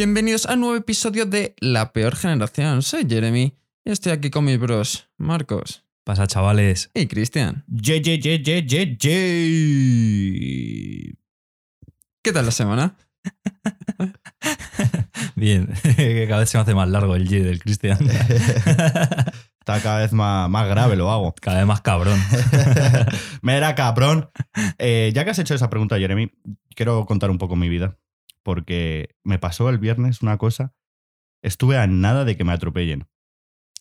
[0.00, 2.80] Bienvenidos a un nuevo episodio de La Peor Generación.
[2.80, 6.90] Soy Jeremy y estoy aquí con mis bros Marcos Pasa, chavales.
[6.94, 7.66] y Cristian.
[7.68, 11.14] Ye, ye, ye, ye, ye, ye.
[12.22, 12.96] ¿Qué tal la semana?
[15.36, 17.98] Bien, que cada vez se me hace más largo el G del Cristian.
[19.60, 21.34] Está cada vez más, más grave, lo hago.
[21.38, 22.18] Cada vez más cabrón.
[23.42, 24.30] Mira, cabrón.
[24.78, 26.32] Eh, ya que has hecho esa pregunta, Jeremy,
[26.74, 27.98] quiero contar un poco mi vida.
[28.44, 30.74] Porque me pasó el viernes una cosa.
[31.42, 33.08] Estuve a nada de que me atropellen.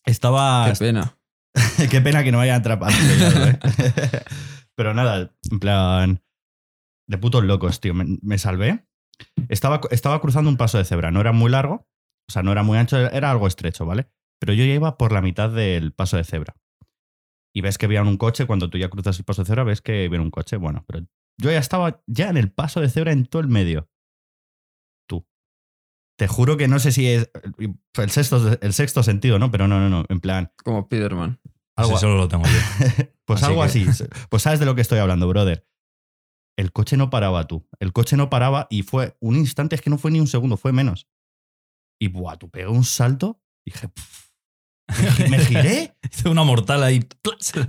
[0.05, 0.69] Estaba.
[0.71, 1.17] Qué pena.
[1.91, 3.59] Qué pena que no me hayan atra- atropellado, ¿eh?
[4.75, 6.23] Pero nada, en plan.
[7.07, 7.93] De putos locos, tío.
[7.93, 8.85] Me, me salvé.
[9.49, 11.11] Estaba, estaba cruzando un paso de cebra.
[11.11, 11.87] No era muy largo.
[12.29, 14.09] O sea, no era muy ancho, era algo estrecho, ¿vale?
[14.39, 16.55] Pero yo ya iba por la mitad del paso de cebra.
[17.53, 18.45] Y ves que veían un coche.
[18.45, 20.55] Cuando tú ya cruzas el paso de cebra, ves que viene un coche.
[20.57, 21.05] Bueno, pero
[21.41, 23.89] yo ya estaba ya en el paso de cebra en todo el medio.
[26.19, 27.31] Te juro que no sé si es
[27.95, 29.51] el sexto, el sexto sentido, ¿no?
[29.51, 30.05] Pero no, no, no.
[30.09, 30.51] En plan.
[30.65, 31.39] Como Spiderman.
[31.77, 33.05] Algo, Eso solo lo tengo yo.
[33.25, 33.85] pues Así algo que- así.
[34.29, 35.65] Pues sabes de lo que estoy hablando, brother.
[36.57, 37.65] El coche no paraba tú.
[37.79, 40.57] El coche no paraba y fue un instante, es que no fue ni un segundo,
[40.57, 41.07] fue menos.
[42.01, 43.41] Y buah, tú pegué un salto.
[43.65, 44.29] Dije, "Pff".
[45.01, 45.97] me, gi- me giré.
[46.11, 47.07] Hice una mortal ahí.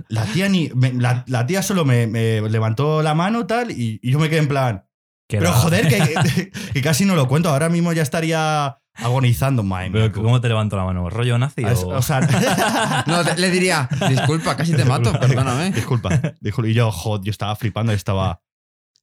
[0.09, 3.97] La tía, ni, me- la, la tía solo me, me levantó la mano tal y,
[4.03, 4.85] y yo me quedé en plan.
[5.31, 5.87] Que Pero era- joder,
[6.33, 7.47] que, que- casi no lo cuento.
[7.49, 9.63] Ahora mismo ya estaría agonizando.
[9.63, 9.87] Mía.
[9.89, 11.09] Pero, ¿Cómo te levanto la mano?
[11.09, 11.63] ¿Rollo nazi?
[11.63, 12.19] Es- o- o sea,
[13.07, 15.71] No, te- le diría, disculpa, casi te mato, perdóname.
[15.71, 16.09] disculpa,
[16.41, 16.69] disculpa.
[16.69, 18.41] Y yo, joder, yo estaba flipando, estaba.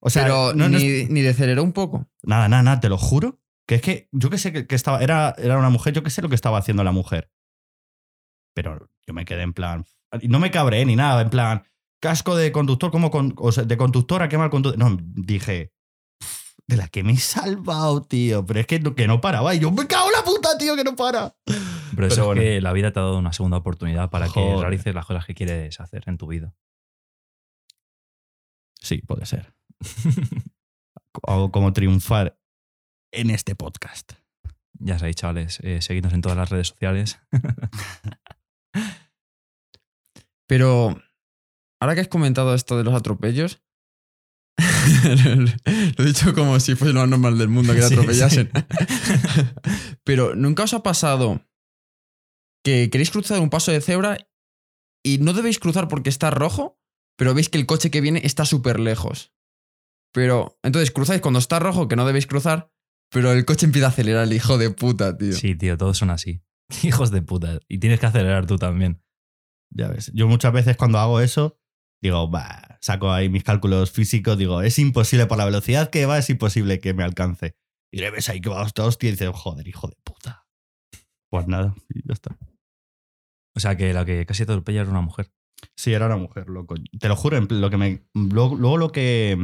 [0.01, 2.07] O sea, Pero no- no- ni, ni deceleró un poco.
[2.23, 3.41] Nada, nada, nada, te lo juro.
[3.67, 5.01] Que es que yo que sé que, que estaba.
[5.01, 7.31] Era, era una mujer, yo que sé lo que estaba haciendo la mujer.
[8.55, 9.85] Pero yo me quedé en plan.
[10.23, 11.63] No me cabré ni nada, en plan.
[12.01, 14.79] Casco de conductor, como con, o sea, de conductora, qué mal conductor.
[14.79, 15.73] No, dije.
[16.69, 18.45] "Uf, De la que me he salvado, tío.
[18.45, 19.55] Pero es que no, que no paraba.
[19.55, 21.35] Y yo, me cago en la puta, tío, que no para.
[21.95, 22.43] Pero eso bueno.
[22.43, 25.27] es que la vida te ha dado una segunda oportunidad para que realices las cosas
[25.27, 26.55] que quieres hacer en tu vida.
[28.81, 29.55] Sí, puede ser.
[31.23, 32.39] O como triunfar
[33.13, 34.13] en este podcast.
[34.75, 37.19] Ya sabéis, chavales, eh, seguidnos en todas las redes sociales.
[40.47, 41.03] Pero
[41.81, 43.63] ahora que has comentado esto de los atropellos,
[45.97, 48.51] lo he dicho como si fuese lo más normal del mundo que te Sí, atropellasen.
[50.05, 51.41] Pero ¿nunca os ha pasado
[52.65, 54.19] que queréis cruzar un paso de cebra
[55.05, 56.81] y no debéis cruzar porque está rojo,
[57.17, 59.33] pero veis que el coche que viene está súper lejos?
[60.13, 62.73] Pero entonces cruzáis cuando está rojo, que no debéis cruzar,
[63.11, 65.33] pero el coche empieza a acelerar, el hijo de puta, tío.
[65.33, 66.43] Sí, tío, todos son así.
[66.83, 67.61] Hijos de puta.
[67.69, 69.03] Y tienes que acelerar tú también.
[69.71, 70.11] Ya ves.
[70.15, 71.58] Yo muchas veces cuando hago eso,
[72.03, 76.19] digo, va, saco ahí mis cálculos físicos, digo, es imposible, por la velocidad que va,
[76.19, 77.57] es imposible que me alcance.
[77.93, 80.47] Y le ves ahí que va hasta hostia y dices, joder, hijo de puta.
[81.31, 82.37] Pues nada, y ya está.
[83.57, 85.31] O sea, que la que casi te atropella era una mujer.
[85.77, 86.77] Sí, era una mujer, loco.
[87.01, 89.37] Te lo juro, lo que me, luego, luego lo que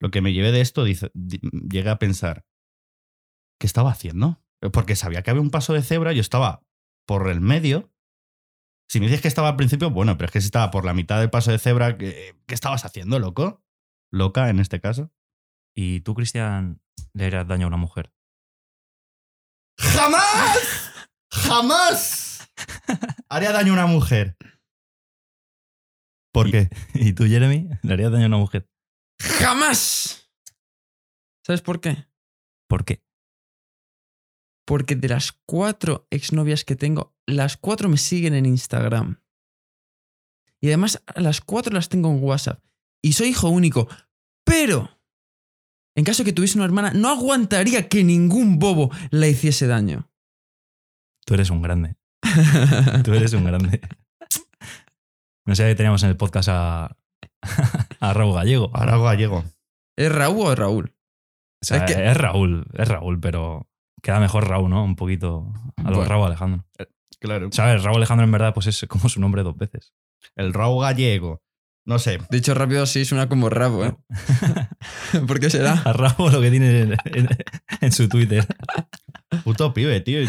[0.00, 1.40] lo que me llevé de esto, dice, di-
[1.70, 2.44] llegué a pensar,
[3.58, 4.42] ¿qué estaba haciendo?
[4.72, 6.62] Porque sabía que había un paso de cebra, yo estaba
[7.06, 7.92] por el medio.
[8.88, 10.94] Si me dices que estaba al principio, bueno, pero es que si estaba por la
[10.94, 13.64] mitad del paso de cebra, ¿qué, qué estabas haciendo, loco?
[14.12, 15.12] Loca en este caso.
[15.74, 16.80] ¿Y tú, Cristian,
[17.12, 18.12] le harías daño a una mujer?
[19.78, 21.08] ¡Jamás!
[21.30, 22.48] ¡Jamás!
[23.28, 24.36] Haría daño a una mujer.
[26.32, 26.68] ¿Por qué?
[26.94, 28.68] ¿Y tú, Jeremy, le harías daño a una mujer?
[29.20, 30.30] ¡Jamás!
[31.46, 32.08] ¿Sabes por qué?
[32.68, 33.03] ¿Por qué?
[34.66, 39.20] Porque de las cuatro exnovias que tengo, las cuatro me siguen en Instagram.
[40.60, 42.62] Y además, a las cuatro las tengo en WhatsApp.
[43.02, 43.86] Y soy hijo único.
[44.46, 44.88] Pero,
[45.94, 50.10] en caso de que tuviese una hermana, no aguantaría que ningún bobo la hiciese daño.
[51.26, 51.96] Tú eres un grande.
[53.04, 53.80] Tú eres un grande.
[55.46, 56.96] No sé, teníamos en el podcast a,
[58.00, 58.70] a Raúl Gallego.
[58.72, 59.44] Ahora hago gallego.
[59.96, 60.94] ¿Es Raúl o es Raúl?
[61.62, 63.68] O sea, es es, que- Raúl, es Raúl, pero
[64.04, 64.84] queda mejor Raúl, ¿no?
[64.84, 66.04] Un poquito a lo Bueno.
[66.04, 66.64] Raúl Alejandro.
[67.18, 67.48] Claro.
[67.50, 67.82] ¿Sabes?
[67.82, 69.94] Raúl Alejandro en verdad pues es como su nombre dos veces.
[70.36, 71.42] El Raúl gallego.
[71.86, 72.18] No sé.
[72.30, 73.94] Dicho rápido, sí, suena como rabo, ¿eh?
[75.26, 75.82] ¿Por qué será?
[75.84, 77.28] A Raúl lo que tiene en, en-
[77.80, 78.46] en su Twitter.
[79.42, 80.20] Puto pibe, tío.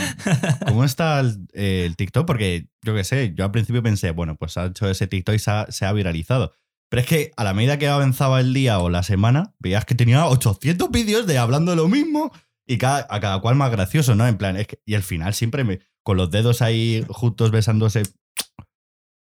[0.67, 2.25] ¿Cómo está el, eh, el TikTok?
[2.25, 5.39] Porque yo qué sé, yo al principio pensé, bueno, pues ha hecho ese TikTok y
[5.39, 6.53] se ha, se ha viralizado.
[6.89, 9.95] Pero es que a la medida que avanzaba el día o la semana, veías que
[9.95, 12.31] tenía 800 vídeos de hablando de lo mismo
[12.67, 14.27] y cada, a cada cual más gracioso, ¿no?
[14.27, 18.03] En plan, es que, y al final siempre me, con los dedos ahí juntos besándose.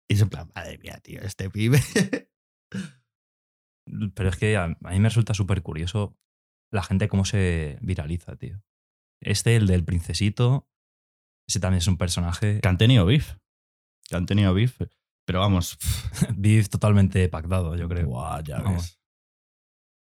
[0.08, 1.80] Y es en plan, madre mía, tío, este pibe.
[4.14, 6.16] Pero es que a, a mí me resulta súper curioso
[6.72, 8.62] la gente cómo se viraliza, tío.
[9.20, 10.68] Este, el del princesito.
[11.48, 12.60] Ese también es un personaje.
[12.60, 13.36] Que han tenido beef.
[14.08, 14.80] Que han tenido beef.
[15.26, 15.78] Pero vamos.
[16.36, 18.06] Beef totalmente pactado, yo creo.
[18.06, 18.82] Buah, ya Vamos.
[18.82, 19.00] ves.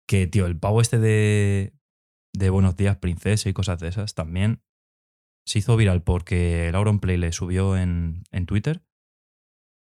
[0.08, 1.72] Que, tío, el pavo este de,
[2.34, 4.62] de Buenos Días, Princesa y cosas de esas también
[5.46, 8.84] se hizo viral porque el Auronplay le subió en, en Twitter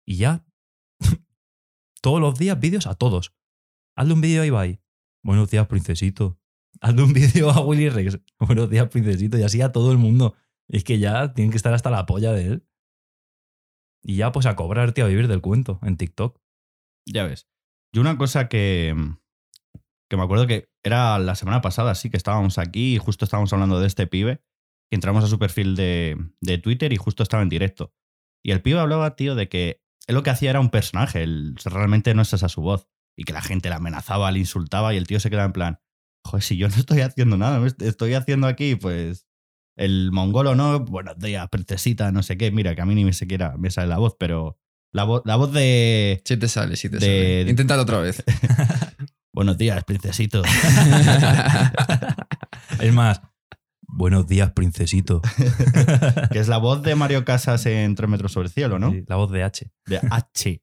[0.06, 0.46] y ya
[2.02, 3.36] todos los días vídeos a todos.
[3.98, 4.82] Hazle un vídeo a Ibai.
[5.24, 6.40] Buenos días, princesito.
[6.82, 8.20] Hazle un vídeo a Willy Rex.
[8.40, 9.38] Buenos días, princesito.
[9.38, 10.36] Y así a todo el mundo.
[10.68, 12.68] Es que ya tienen que estar hasta la polla de él.
[14.04, 16.40] Y ya, pues a cobrar, tío, a vivir del cuento en TikTok.
[17.08, 17.48] Ya ves.
[17.92, 18.94] Y una cosa que,
[20.16, 23.52] que me acuerdo que era la semana pasada, sí, que estábamos aquí y justo estábamos
[23.54, 24.42] hablando de este pibe.
[24.92, 27.94] Y entramos a su perfil de, de Twitter y justo estaba en directo.
[28.44, 31.56] Y el pibe hablaba, tío, de que él lo que hacía era un personaje, él,
[31.66, 32.88] realmente no es esa su voz.
[33.18, 35.80] Y que la gente le amenazaba, le insultaba y el tío se quedaba en plan,
[36.24, 39.26] joder, si yo no estoy haciendo nada, estoy haciendo aquí, pues,
[39.78, 43.14] el mongolo no, buenos días, princesita, no sé qué, mira, que a mí ni me
[43.14, 44.60] siquiera me sale la voz, pero
[44.94, 46.22] la, vo- la voz de...
[46.26, 47.02] Sí te sale, sí te De-
[47.42, 47.50] sale.
[47.50, 48.24] Inténtalo otra vez.
[49.36, 50.42] Buenos días, princesito.
[52.80, 53.22] Es más,
[53.88, 55.22] buenos días, princesito.
[56.32, 58.92] que es la voz de Mario Casas en 3 metros sobre el cielo, ¿no?
[58.92, 59.72] Sí, La voz de H.
[59.86, 60.62] De H.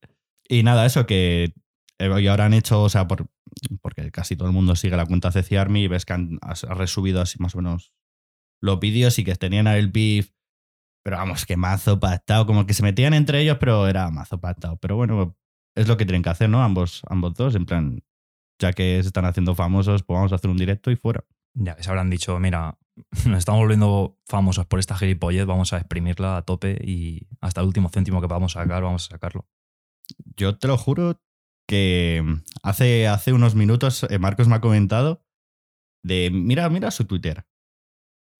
[0.49, 1.53] Y nada, eso que
[1.99, 3.27] eh, y ahora han hecho, o sea, por,
[3.81, 6.63] porque casi todo el mundo sigue la cuenta CC Army y ves que han has-
[6.65, 7.93] resubido así más o menos
[8.61, 10.31] los vídeos y que tenían el beef.
[11.05, 12.47] Pero vamos, que mazo pactado.
[12.47, 14.77] Como que se metían entre ellos, pero era mazo pactado.
[14.77, 15.37] Pero bueno,
[15.77, 16.63] es lo que tienen que hacer, ¿no?
[16.63, 18.03] Ambos, ambos dos, en plan,
[18.63, 21.25] ya que se están haciendo famosos, pues vamos a hacer un directo y fuera.
[21.55, 22.79] Ya se habrán dicho, mira,
[23.27, 27.67] nos estamos volviendo famosos por esta gilipollez, vamos a exprimirla a tope y hasta el
[27.67, 29.47] último céntimo que podamos sacar, vamos a sacarlo.
[30.37, 31.21] Yo te lo juro
[31.69, 32.23] que
[32.63, 35.25] hace, hace unos minutos eh, Marcos me ha comentado
[36.05, 37.47] de mira, mira su Twitter.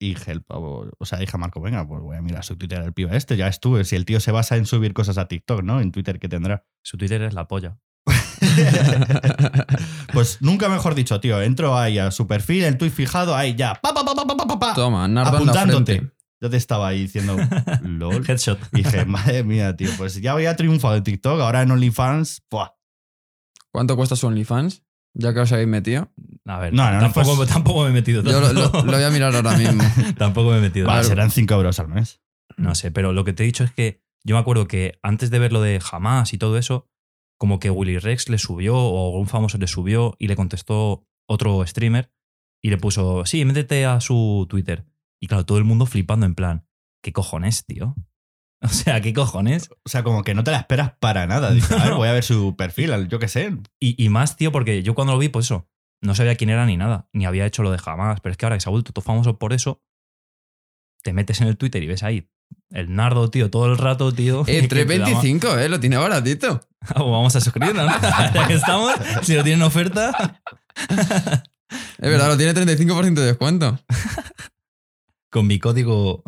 [0.01, 2.57] Y dije, el pavo- o sea, dije a Marco, venga, pues voy a mirar su
[2.57, 3.85] Twitter del pibe este, ya estuve.
[3.85, 5.81] Si el tío se basa en subir cosas a TikTok, ¿no?
[5.81, 6.67] En Twitter que tendrá.
[6.83, 7.79] Su Twitter es la polla.
[10.13, 11.41] pues nunca mejor dicho, tío.
[11.41, 13.75] Entro ahí a su perfil, el tweet fijado, ahí ya.
[13.83, 14.75] Pa, pa, pa, pa, pa, pa, pa, pa.
[14.75, 16.11] Toma, nardo en la apuntándote.
[16.41, 17.37] Yo te estaba ahí diciendo,
[17.83, 18.25] lol.
[18.29, 18.59] Headshot.
[18.73, 22.71] Y dije, madre mía, tío, pues ya había triunfado en TikTok, ahora en OnlyFans, ¡buah!
[23.71, 24.83] ¿Cuánto cuesta su OnlyFans?
[25.15, 26.11] Ya que os habéis metido.
[26.47, 28.83] A ver, No, no, no, tampoco, pues- tampoco me he metido Yo lo, lo- lo
[28.93, 29.85] voy a mirar ahora mismo.
[30.19, 31.09] tampoco me he metido Va, tanto.
[31.09, 32.21] serán 5 euros al mes.
[32.57, 35.31] No sé, pero lo que te he dicho es que yo me acuerdo que antes
[35.31, 36.89] de ver lo de jamás y todo eso,
[37.43, 41.67] como que Willy Rex le subió o algún famoso le subió y le contestó otro
[41.67, 42.09] streamer
[42.63, 44.87] y le puso, sí, métete a su Twitter.
[45.21, 46.69] Y claro, todo el mundo flipando en plan,
[47.03, 47.97] ¿qué cojones, tío?
[48.65, 49.71] O sea, ¿qué cojones?
[49.85, 51.51] O sea, como que no te la esperas para nada.
[51.55, 53.59] Dices, a ver, voy a ver su perfil, yo qué sé.
[53.81, 55.69] Y, y más, tío, porque yo cuando lo vi, pues eso,
[56.01, 58.47] no sabía quién era ni nada, ni había hecho lo de jamás, pero es que
[58.47, 59.83] ahora que se ha vuelto todo famoso por eso,
[61.03, 62.31] te metes en el Twitter y ves ahí
[62.71, 64.43] el nardo, tío, todo el rato, tío.
[64.47, 65.69] Eh, que te da ma- 3.25, ¿eh?
[65.69, 66.61] Lo tiene baratito.
[66.81, 67.93] Pues vamos a suscribirnos, ¿no?
[68.35, 70.41] ya que estamos, si lo tienen oferta,
[71.99, 73.79] Es verdad, lo tiene 35% de descuento.
[75.31, 76.23] con mi código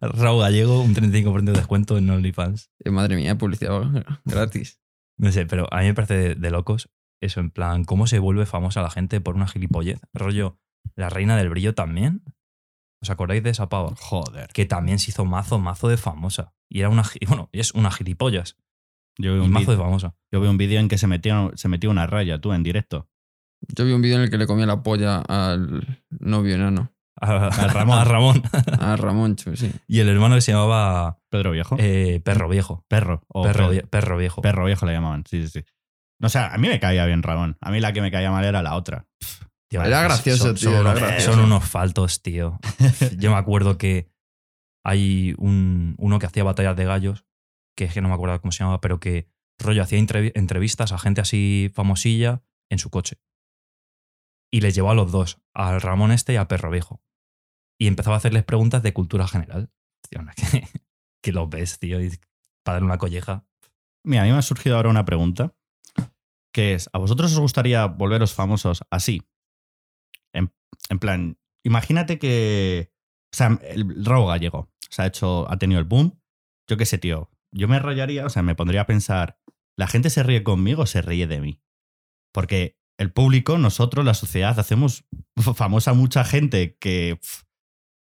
[0.00, 2.70] Raúl Gallego, un 35% de descuento en OnlyFans.
[2.84, 3.82] Eh, madre mía, publicidad
[4.24, 4.80] gratis.
[5.18, 6.88] No sé, pero a mí me parece de, de locos
[7.20, 9.98] eso, en plan, cómo se vuelve famosa la gente por una gilipollez.
[10.12, 10.58] Rollo,
[10.94, 12.22] la reina del brillo también.
[13.04, 13.92] ¿Os acordáis de esa pava?
[14.00, 14.48] Joder.
[14.54, 16.54] Que también se hizo mazo, mazo de famosa.
[16.70, 18.56] Y era una, bueno, es una gilipollas.
[19.18, 20.14] Yo vi Y un mazo de famosa.
[20.32, 23.08] yo vi un vídeo en que se metió, se metió una raya, tú, en directo.
[23.76, 26.90] Yo vi un vídeo en el que le comía la polla al novio enano.
[27.20, 27.98] A, A Ramón.
[27.98, 28.42] a Ramón.
[28.80, 29.70] A Ramoncho, sí.
[29.86, 31.76] y el hermano que se llamaba Pedro Viejo.
[31.78, 32.84] eh, Perro Viejo.
[32.88, 33.22] perro.
[33.28, 34.42] O Perro, Pedro- perro Viejo.
[34.42, 35.64] perro Viejo le llamaban, sí, sí, sí.
[36.20, 37.56] No, o sea, a mí me caía bien Ramón.
[37.60, 39.06] A mí la que me caía mal era la otra.
[39.20, 41.32] Tío, Era son- gracioso, son, tío, Son, era unos, gracioso.
[41.32, 42.58] son unos faltos, tío.
[43.18, 44.08] Yo me acuerdo que
[44.84, 47.24] hay un, uno que hacía batallas de gallos,
[47.76, 49.28] que es que no me acuerdo cómo se llamaba, pero que
[49.58, 53.18] rollo hacía entrevi- entrevistas a gente así famosilla en su coche.
[54.52, 57.02] Y les llevó a los dos, al Ramón este y a Perro Viejo.
[57.80, 59.70] Y empezaba a hacerles preguntas de cultura general.
[60.08, 60.68] Tío, que,
[61.22, 62.10] que los ves, tío, y
[62.64, 63.44] para darle una colleja.
[64.04, 65.54] Mira, a mí me ha surgido ahora una pregunta,
[66.52, 69.22] que es, ¿a vosotros os gustaría volveros famosos así?
[70.88, 72.92] En, plan, imagínate que,
[73.32, 76.20] o sea, el robo gallego, se ha hecho, ha tenido el boom.
[76.68, 79.38] Yo qué sé, tío, yo me rayaría, o sea, me pondría a pensar,
[79.76, 81.62] ¿la gente se ríe conmigo o se ríe de mí?
[82.32, 85.04] Porque el público, nosotros, la sociedad, hacemos
[85.54, 87.20] famosa mucha gente que,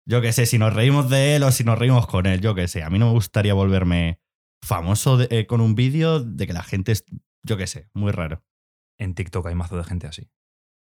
[0.06, 2.54] yo qué sé, si nos reímos de él o si nos reímos con él, yo
[2.54, 4.20] qué sé, a mí no me gustaría volverme
[4.62, 7.04] famoso eh, con un vídeo de que la gente es,
[7.42, 8.44] yo qué sé, muy raro.
[8.98, 10.28] En TikTok hay mazo de gente así.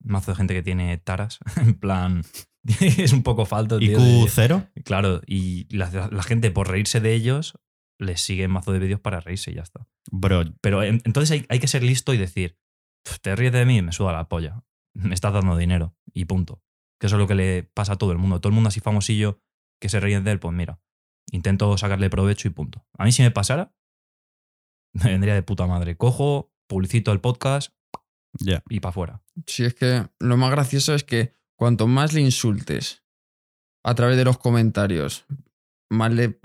[0.05, 1.39] Mazo de gente que tiene taras.
[1.57, 2.23] En plan,
[2.79, 3.99] es un poco falto, ¿Y tío.
[3.99, 4.71] de- Q0?
[4.83, 7.59] Claro, y la, la gente por reírse de ellos
[7.99, 9.87] les sigue mazo de vídeos para reírse y ya está.
[10.11, 12.57] Bro, Pero en- entonces hay, hay que ser listo y decir,
[13.05, 14.63] "Pf, te ríes de mí, me suda la polla.
[14.93, 16.61] Me estás dando dinero y punto.
[16.99, 18.39] Que eso es lo que le pasa a todo el mundo.
[18.39, 19.41] Todo el mundo así famosillo
[19.81, 20.79] que se ríe de él, pues mira,
[21.31, 22.85] intento sacarle provecho y punto.
[22.97, 23.73] A mí si me pasara,
[24.93, 25.97] me vendría de puta madre.
[25.97, 27.73] Cojo, publicito el podcast
[28.39, 28.63] ya.
[28.69, 29.23] y para afuera.
[29.47, 33.03] Si es que lo más gracioso es que cuanto más le insultes
[33.83, 35.25] a través de los comentarios,
[35.89, 36.39] más le,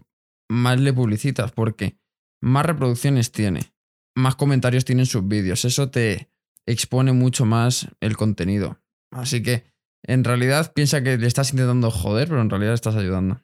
[0.49, 1.99] más le publicitas, porque
[2.43, 3.73] más reproducciones tiene,
[4.15, 5.65] más comentarios tienen sus vídeos.
[5.65, 6.31] Eso te
[6.67, 8.81] expone mucho más el contenido.
[9.11, 9.65] Así que
[10.03, 13.41] en realidad piensa que le estás intentando joder, pero en realidad le estás ayudando.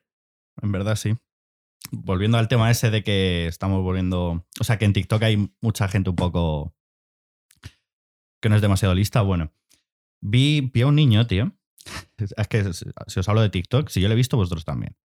[0.62, 1.16] En verdad, sí.
[1.90, 4.44] Volviendo al tema ese de que estamos volviendo.
[4.60, 6.74] O sea, que en TikTok hay mucha gente un poco.
[8.46, 9.20] Que no es demasiado lista.
[9.22, 9.52] Bueno,
[10.20, 11.52] vi, vi a un niño, tío.
[12.18, 14.96] Es que si os hablo de TikTok, si yo lo he visto, vosotros también.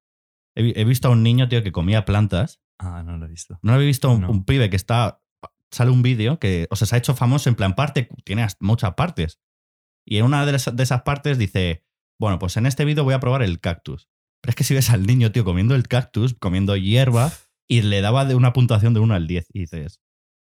[0.55, 2.59] He, vi- he visto a un niño, tío, que comía plantas.
[2.79, 3.59] Ah, no lo he visto.
[3.61, 4.29] ¿No habéis visto un, No.
[4.31, 5.21] un pibe que está.
[5.71, 8.93] Sale un vídeo que, o sea, se ha hecho famoso en plan parte, tiene muchas
[8.95, 9.39] partes.
[10.05, 11.85] Y en una de, esas- de esas partes dice:
[12.19, 14.09] Bueno, pues en este vídeo voy a probar el cactus.
[14.41, 17.31] Pero es que si ves al niño, tío, comiendo el cactus, comiendo hierba,
[17.69, 20.00] y le daba de una puntuación de 1 al 10, y dices.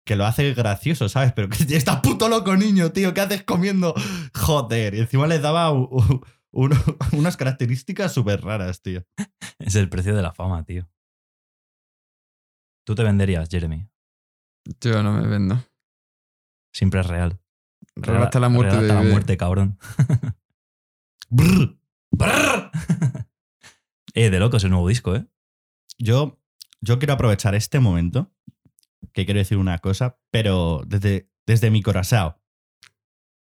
[0.09, 1.33] Que lo hace gracioso, ¿sabes?
[1.33, 3.13] Pero que estás puto loco, niño, tío.
[3.13, 3.93] ¿Qué haces comiendo?
[4.33, 4.95] Joder.
[4.95, 6.75] Y encima le daba u- u- uno-
[7.13, 9.05] unas características súper raras, tío.
[9.59, 10.89] Es el precio de la fama, tío.
[12.87, 13.87] Tú te venderías, Jeremy.
[14.81, 15.63] Yo no me vendo.
[16.73, 17.39] Siempre es real.
[17.95, 19.77] Real hasta la muerte Real hasta de la muerte, cabrón.
[21.29, 21.77] Brr.
[22.09, 22.71] Brrr.
[24.15, 25.27] eh, de locos el nuevo disco, ¿eh?
[25.99, 26.39] Yo,
[26.81, 28.31] yo quiero aprovechar este momento,
[29.13, 32.35] que quiero decir una cosa, pero desde, desde mi corazón.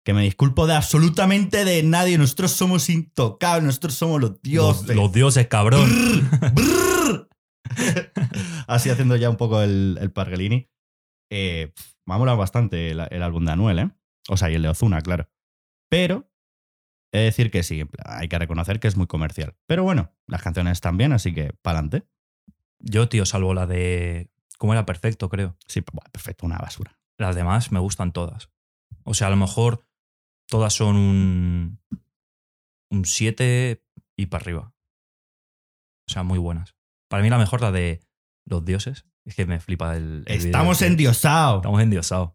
[0.05, 2.17] Que me disculpo de absolutamente de nadie.
[2.17, 4.87] Nosotros somos intocables, nosotros somos los dioses.
[4.87, 5.89] Los, los dioses, cabrón.
[8.67, 10.69] Así haciendo ya un poco el, el Pargelini.
[11.29, 11.73] Eh,
[12.05, 13.91] me ha molado bastante el, el álbum de Anuel, ¿eh?
[14.29, 15.29] O sea, y el de Ozuna, claro.
[15.89, 16.31] Pero
[17.11, 19.55] he de decir que sí, hay que reconocer que es muy comercial.
[19.67, 22.03] Pero bueno, las canciones están bien, así que pa'lante.
[22.79, 24.29] Yo, tío, salvo la de.
[24.59, 24.85] ¿Cómo era?
[24.85, 25.57] Perfecto, creo.
[25.67, 26.99] Sí, buah, perfecto, una basura.
[27.17, 28.51] Las demás me gustan todas.
[29.03, 29.85] O sea, a lo mejor
[30.47, 31.79] todas son un.
[32.91, 33.83] Un 7
[34.17, 34.73] y para arriba.
[36.07, 36.75] O sea, muy buenas.
[37.07, 38.01] Para mí la mejor, la de
[38.45, 39.05] Los Dioses.
[39.25, 40.23] Es que me flipa el.
[40.25, 40.87] el Estamos tío.
[40.87, 41.57] endiosados.
[41.57, 42.31] Estamos endiosados.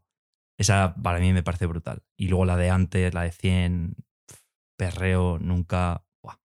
[0.57, 2.03] Esa para mí me parece brutal.
[2.17, 4.43] Y luego la de antes, la de 100, pf,
[4.79, 6.07] perreo, nunca.
[6.23, 6.39] Buah,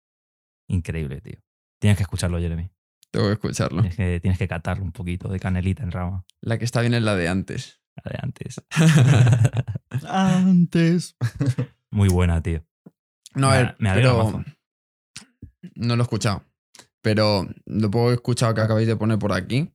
[0.69, 1.39] increíble, tío.
[1.81, 2.71] Tienes que escucharlo, Jeremy.
[3.11, 3.81] Tengo que escucharlo.
[3.83, 6.25] Tienes que, tienes que catarlo un poquito de canelita en rama.
[6.41, 7.81] La que está bien es la de antes.
[8.05, 8.63] La de antes.
[10.09, 11.17] Antes.
[11.91, 12.65] Muy buena, tío.
[13.35, 14.45] No, a ver, me pero mazo.
[15.75, 16.45] no lo he escuchado.
[17.03, 19.73] Pero lo poco que he escuchado que acabáis de poner por aquí,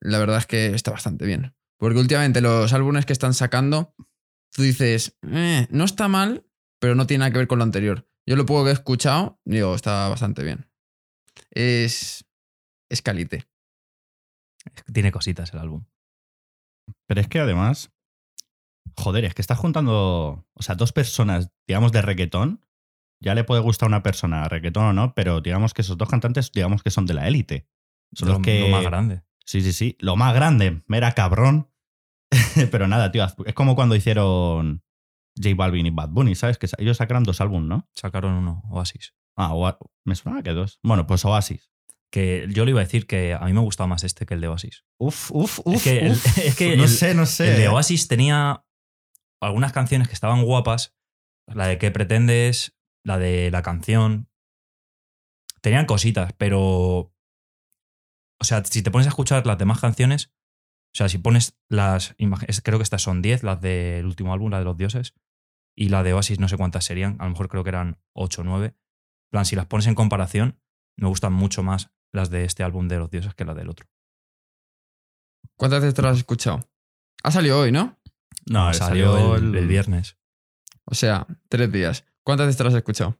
[0.00, 1.54] la verdad es que está bastante bien.
[1.78, 3.94] Porque últimamente los álbumes que están sacando,
[4.52, 6.46] tú dices, "Eh, no está mal,
[6.80, 8.08] pero no tiene nada que ver con lo anterior.
[8.26, 10.66] Yo lo poco que he escuchado, digo, está bastante bien.
[11.50, 12.24] Es.
[12.90, 13.46] Es calite.
[14.92, 15.84] Tiene cositas el álbum.
[17.06, 17.90] Pero es que además.
[18.96, 20.46] Joder, es que estás juntando.
[20.52, 22.64] O sea, dos personas, digamos, de reggaetón.
[23.20, 26.08] Ya le puede gustar a una persona, reggaetón o no, pero digamos que esos dos
[26.08, 27.66] cantantes, digamos que son de la élite.
[28.12, 28.60] Son lo, los que.
[28.60, 29.22] lo más grande.
[29.46, 29.96] Sí, sí, sí.
[29.98, 30.82] Lo más grande.
[30.86, 31.70] Mera cabrón.
[32.70, 33.26] pero nada, tío.
[33.46, 34.83] Es como cuando hicieron
[35.36, 36.58] J Balvin y Bad Bunny, ¿sabes?
[36.58, 37.88] Que ellos sacaron dos álbumes, ¿no?
[37.94, 39.14] Sacaron uno, Oasis.
[39.36, 40.78] Ah, Oa- me sonaba que dos.
[40.82, 41.70] Bueno, pues Oasis.
[42.12, 44.40] Que yo le iba a decir que a mí me gustaba más este que el
[44.40, 44.84] de Oasis.
[44.98, 45.82] Uf, uf, uf.
[45.82, 46.38] que el- uf.
[46.38, 47.50] es que no el- sé, no sé.
[47.52, 48.64] El de Oasis tenía
[49.42, 50.94] algunas canciones que estaban guapas.
[51.46, 52.76] La de ¿Qué pretendes?
[53.04, 54.28] La de la canción.
[55.60, 57.12] Tenían cositas, pero.
[58.40, 60.30] O sea, si te pones a escuchar las demás canciones.
[60.94, 62.60] O sea, si pones las imágenes.
[62.62, 65.14] Creo que estas son 10, las del último álbum, la de los dioses.
[65.76, 67.16] Y la de Oasis, no sé cuántas serían.
[67.20, 68.66] A lo mejor creo que eran 8 o 9.
[68.66, 68.74] En
[69.30, 70.60] plan, si las pones en comparación,
[70.96, 73.88] me gustan mucho más las de este álbum de los dioses que la del otro.
[75.56, 76.68] ¿Cuántas veces te lo has escuchado?
[77.22, 77.98] Ha salido hoy, ¿no?
[78.50, 80.18] No, salió el, el viernes.
[80.84, 82.04] O sea, tres días.
[82.24, 83.18] ¿Cuántas veces te lo has escuchado?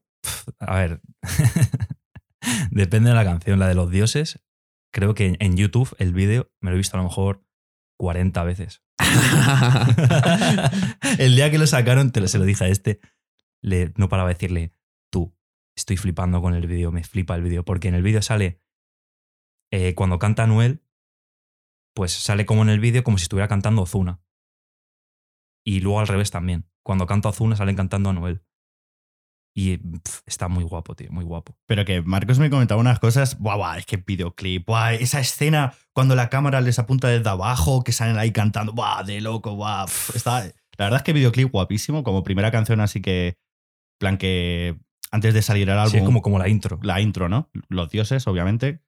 [0.58, 1.00] A ver,
[2.70, 3.58] depende de la canción.
[3.58, 4.40] La de los dioses,
[4.92, 7.44] creo que en- en YouTube el vídeo me lo he visto a lo mejor
[7.98, 8.82] 40 veces.
[11.18, 13.00] el día que lo sacaron, te lo, se lo dije a este,
[13.96, 14.72] no paraba de decirle,
[15.10, 15.36] tú,
[15.76, 18.60] estoy flipando con el vídeo, me flipa el vídeo, porque en el vídeo sale,
[19.72, 20.82] eh, cuando canta Noel,
[21.94, 24.20] pues sale como en el vídeo como si estuviera cantando Ozuna.
[25.64, 26.68] Y luego al revés también.
[26.82, 28.44] Cuando canta Ozuna salen cantando a Noel.
[29.56, 31.56] Y pf, está muy guapo, tío, muy guapo.
[31.66, 33.38] Pero que Marcos me comentaba unas cosas.
[33.38, 34.66] Buah, buah, es que videoclip.
[34.66, 38.72] Buah, esa escena cuando la cámara les apunta desde abajo, que salen ahí cantando.
[38.72, 39.56] Buah, de loco,
[39.86, 40.40] pf, Está,
[40.76, 42.02] la verdad es que videoclip guapísimo.
[42.02, 43.38] Como primera canción, así que.
[44.00, 44.76] plan que.
[45.12, 45.92] Antes de salir el álbum.
[45.92, 46.80] Sí, es como, como la intro.
[46.82, 47.48] la intro, ¿no?
[47.68, 48.82] Los dioses, obviamente.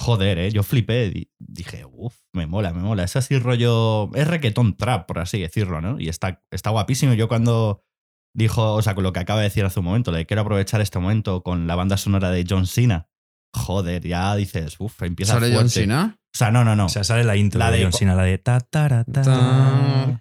[0.00, 0.50] Joder, ¿eh?
[0.50, 1.10] Yo flipé.
[1.10, 3.04] di- Dije, uff, me mola, me mola.
[3.04, 4.12] Es así rollo.
[4.14, 6.00] Es reggaetón trap, por así decirlo, ¿no?
[6.00, 7.14] Y está, está guapísimo.
[7.14, 7.84] Yo cuando
[8.38, 10.80] dijo, o sea, con lo que acaba de decir hace un momento, le quiero aprovechar
[10.80, 13.08] este momento con la banda sonora de John Cena.
[13.54, 15.68] Joder, ya dices, uff, empieza ¿Sale John.
[15.68, 16.16] Cena?
[16.34, 16.86] O sea, no, no, no.
[16.86, 19.04] O sea, sale la intro La de de- John Cena, la de ta, ta.
[19.04, 20.18] Ta.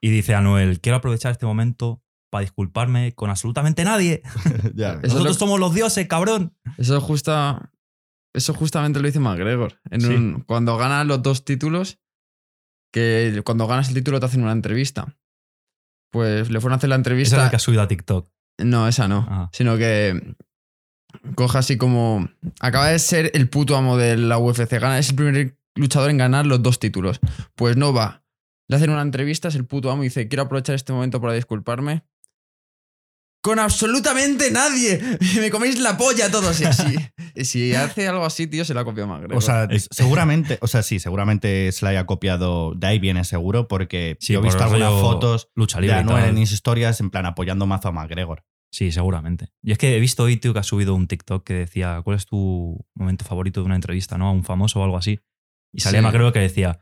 [0.00, 4.22] Y dice Anuel, quiero aprovechar este momento para disculparme con absolutamente nadie.
[4.74, 4.94] Ya.
[4.96, 6.54] Nosotros lo- somos los dioses, cabrón.
[6.78, 7.70] Eso justa.
[8.34, 9.80] Eso justamente lo dice McGregor.
[9.90, 10.08] En Sí.
[10.08, 11.98] un- cuando ganas los dos títulos,
[12.92, 15.16] que cuando ganas el título te hacen una entrevista.
[16.10, 17.36] Pues le fueron a hacer la Esa es entrevista.
[17.38, 18.28] la que has subido a TikTok.
[18.58, 19.26] No, esa no.
[19.28, 19.50] Ah.
[19.52, 20.34] Sino que
[21.34, 22.28] coja así como.
[22.60, 24.72] Acaba de ser el puto amo de la UFC.
[24.80, 27.20] Gana, es el primer luchador en ganar los dos títulos.
[27.54, 28.22] Pues no va.
[28.68, 31.34] Le hacen una entrevista, es el puto amo y dice: Quiero aprovechar este momento para
[31.34, 32.04] disculparme.
[33.42, 35.00] Con absolutamente nadie.
[35.40, 36.96] Me coméis la polla todos y así.
[37.44, 39.22] Si hace algo así, tío, se la copia más.
[39.34, 42.74] O sea, Es- seguramente, o sea, sí, seguramente se la haya copiado.
[42.74, 45.96] De ahí viene seguro, porque Sí, yo he visto el algunas fotos Lucha de libre.
[45.96, 48.44] y Anuel en mis historias en plan apoyando mazo a McGregor.
[48.72, 49.52] Sí, seguramente.
[49.62, 52.16] Y es que he visto hoy, tío, que ha subido un TikTok que decía, ¿cuál
[52.16, 54.28] es tu momento favorito de una entrevista, no?
[54.28, 55.20] A un famoso o algo así.
[55.72, 56.04] Y salía Sí.
[56.04, 56.80] McGregor que decía,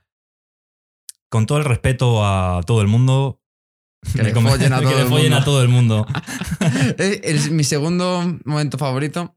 [1.28, 3.40] con todo el respeto a todo el mundo,
[4.14, 5.36] Que le follen a que todo le el follen mundo.
[5.36, 6.06] a todo el mundo.
[6.98, 9.36] Eh, el- mi segundo momento favorito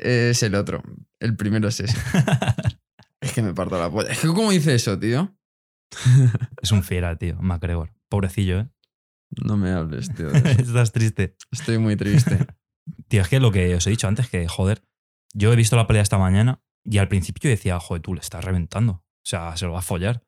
[0.00, 0.82] es el otro.
[1.18, 1.96] El primero es ese.
[3.20, 4.10] es que me parto la polla.
[4.10, 5.36] Es que, ¿cómo dice eso, tío?
[6.62, 7.92] es un fiera, tío, McGregor.
[8.08, 8.68] Pobrecillo, ¿eh?
[9.44, 10.28] No me hables, tío.
[10.34, 11.36] Estás triste.
[11.50, 12.46] Estoy muy triste.
[13.08, 14.82] Tío, es que lo que os he dicho antes, que joder,
[15.32, 18.20] yo he visto la pelea esta mañana y al principio yo decía, joder, tú le
[18.20, 18.92] estás reventando.
[18.92, 20.24] O sea, se lo va a follar.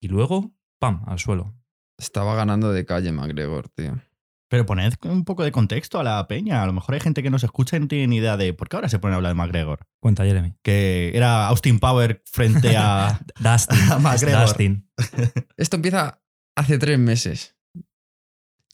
[0.00, 1.54] Y luego, pam, al suelo.
[1.98, 4.00] Estaba ganando de calle McGregor, tío.
[4.54, 6.62] Pero poned un poco de contexto a la peña.
[6.62, 8.68] A lo mejor hay gente que nos escucha y no tiene ni idea de por
[8.68, 9.80] qué ahora se pone a hablar de McGregor.
[9.98, 10.54] Cuenta, Jeremy.
[10.62, 13.18] Que era Austin Power frente a.
[13.40, 13.78] Dustin.
[13.90, 14.42] A McGregor.
[14.42, 14.88] es Dustin.
[15.56, 16.22] Esto empieza
[16.54, 17.56] hace tres meses.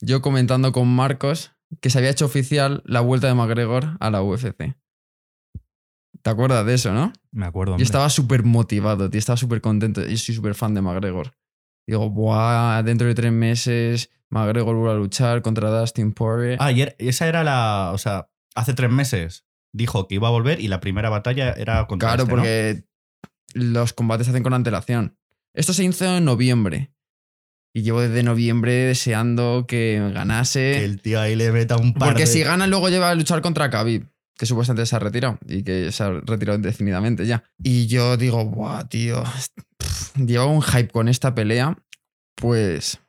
[0.01, 4.21] Yo comentando con Marcos que se había hecho oficial la vuelta de McGregor a la
[4.21, 4.75] UFC.
[6.21, 7.11] ¿Te acuerdas de eso, no?
[7.31, 7.71] Me acuerdo.
[7.71, 7.85] Yo hombre.
[7.85, 9.17] estaba súper motivado, tío.
[9.17, 10.05] Estaba súper contento.
[10.05, 11.33] Yo soy súper fan de McGregor.
[11.87, 16.57] Digo, buah, dentro de tres meses McGregor vuelve a luchar contra Dustin Poirier.
[16.59, 17.91] Ah, y era- esa era la.
[17.93, 21.85] O sea, hace tres meses dijo que iba a volver y la primera batalla era
[21.87, 22.41] contra claro, este, ¿no?
[22.41, 22.83] porque
[23.53, 25.17] los combates se hacen con antelación.
[25.53, 26.91] Esto se hizo en noviembre.
[27.73, 30.73] Y llevo desde noviembre deseando que ganase.
[30.79, 33.15] Que el tío ahí le meta un par Porque de- si gana, luego lleva a
[33.15, 37.43] luchar contra Khabib, que supuestamente se ha retirado y que se ha retirado indefinidamente ya.
[37.63, 39.23] Y yo digo, buah, tío,
[39.77, 41.77] pff, lleva un hype con esta pelea,
[42.35, 42.99] pues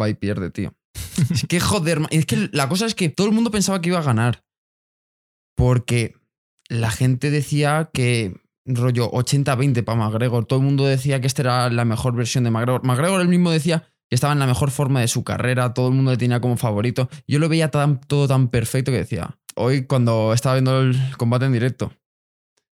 [0.00, 0.74] va y pierde, tío.
[1.30, 3.98] es que joder, es que la cosa es que todo el mundo pensaba que iba
[3.98, 4.44] a ganar.
[5.56, 6.14] Porque
[6.68, 10.46] la gente decía que rollo 80-20 para McGregor.
[10.46, 12.84] Todo el mundo decía que esta era la mejor versión de McGregor.
[12.84, 15.74] McGregor él mismo decía que estaba en la mejor forma de su carrera.
[15.74, 17.08] Todo el mundo le tenía como favorito.
[17.28, 19.38] Yo lo veía tan, todo tan perfecto que decía.
[19.56, 21.92] Hoy, cuando estaba viendo el combate en directo,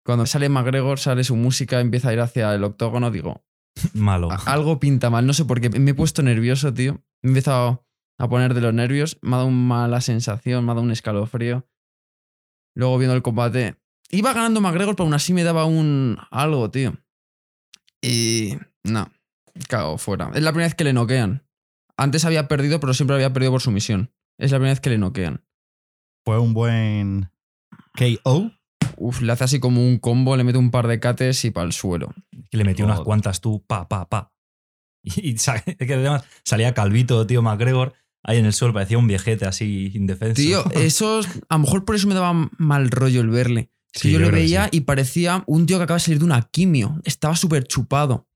[0.04, 3.43] cuando sale McGregor, sale su música, empieza a ir hacia el octógono, digo,
[3.92, 4.28] Malo.
[4.46, 5.26] algo pinta mal.
[5.26, 5.70] No sé por qué.
[5.70, 7.02] Me he puesto nervioso, tío.
[7.22, 7.86] Me he empezado
[8.18, 9.18] a poner de los nervios.
[9.22, 11.66] Me ha dado una mala sensación, me ha dado un escalofrío.
[12.74, 13.76] Luego viendo el combate.
[14.10, 16.94] Iba ganando McGregor, pero aún así me daba un algo, tío.
[18.02, 18.56] Y.
[18.82, 19.10] No.
[19.68, 20.30] Cago fuera.
[20.34, 21.46] Es la primera vez que le noquean.
[21.96, 24.12] Antes había perdido, pero siempre había perdido por sumisión.
[24.38, 25.44] Es la primera vez que le noquean.
[26.24, 27.30] Fue un buen
[27.96, 28.50] KO.
[28.98, 31.66] Uf, le hace así como un combo, le mete un par de cates y para
[31.66, 32.14] el suelo.
[32.50, 34.32] Que le metió unas cuantas tú, pa, pa, pa.
[35.02, 38.96] Y, y sa- es que además salía calvito, tío, McGregor, ahí en el suelo, parecía
[38.96, 40.40] un viejete así indefenso.
[40.40, 41.20] Tío, eso.
[41.20, 43.70] es- A lo mejor por eso me daba mal rollo el verle.
[43.94, 44.70] Es que Sí, yo, yo que veía sí.
[44.78, 47.00] y parecía un tío que acaba de salir de una quimio.
[47.04, 48.26] Estaba súper chupado.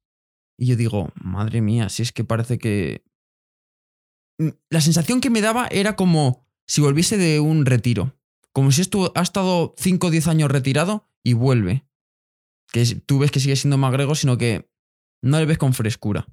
[0.58, 3.02] Y yo digo, madre mía, si es que parece que.
[4.38, 8.14] Mm, La sensación que me daba era como si volviese de un retiro.
[8.58, 11.84] Como si esto ha estado 5 o 10 años retirado y vuelve.
[12.72, 14.68] Que es- tú ves que sigue siendo McGregor, sino que
[15.22, 16.26] no le ves con frescura.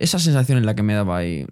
[0.00, 1.46] Esa sensación es la que me daba ahí.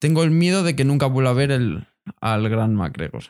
[0.00, 1.86] Tengo el miedo de que nunca vuelva a ver el,
[2.22, 3.24] al gran McGregor.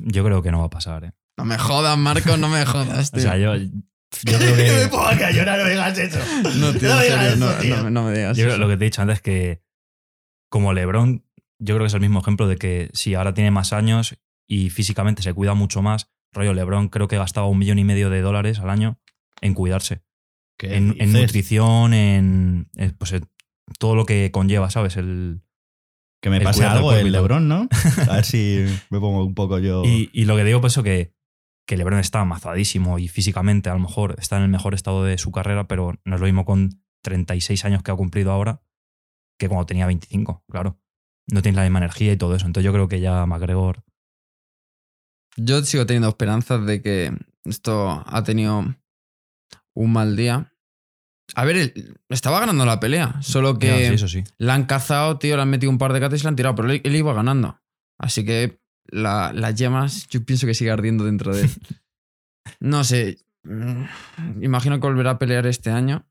[0.00, 1.12] Yo creo que no va a pasar, ¿eh?
[1.38, 3.22] No me jodas, Marco, no me jodas, O tío.
[3.22, 3.68] sea, yo, yo
[4.24, 5.34] creo que.
[5.34, 6.18] Yo no digas eso.
[6.58, 7.76] no, tío, No digas serio, eso, no, tío.
[7.84, 8.60] no- no me digas Yo creo eso.
[8.62, 9.62] lo que te he dicho antes que
[10.50, 11.24] como LeBron,
[11.60, 14.18] yo creo que es el mismo ejemplo de que si ahora tiene más años
[14.48, 18.10] y físicamente se cuida mucho más, rollo LeBron creo que gastaba un millón y medio
[18.10, 18.98] de dólares al año
[19.40, 20.02] en cuidarse.
[20.58, 23.28] ¿Qué En, nutrición, en, en, pues, en
[23.78, 24.96] todo lo que conlleva, ¿sabes?
[24.96, 25.42] El,
[26.20, 27.12] Que me el pase algo el.
[27.12, 27.68] Lebron, ¿no?
[28.10, 29.84] A ver si me pongo un poco yo.
[29.84, 31.12] y, y lo que digo, pues eso que,
[31.68, 35.18] que LeBron está amazadísimo y físicamente a lo mejor está en el mejor estado de
[35.18, 38.62] su carrera, pero no es lo mismo con 36 años que ha cumplido ahora
[39.38, 40.80] que cuando tenía 25, claro.
[41.30, 42.46] No tienes la misma energía y todo eso.
[42.46, 43.84] Entonces yo creo que ya McGregor
[45.40, 47.12] Yo sigo teniendo esperanzas de que
[47.44, 48.74] esto ha tenido
[49.74, 50.52] un mal día.
[51.34, 54.24] A ver, él estaba ganando la pelea, solo que Ya, sí, eso sí.
[54.38, 56.54] la han cazado, tío, le han metido un par de cates y la han tirado,
[56.54, 57.60] pero él, él iba ganando.
[57.98, 61.50] Así que la- las yemas yo pienso que sigue ardiendo dentro de él.
[62.60, 66.06] No sé, mm, imagino que volverá a pelear este año.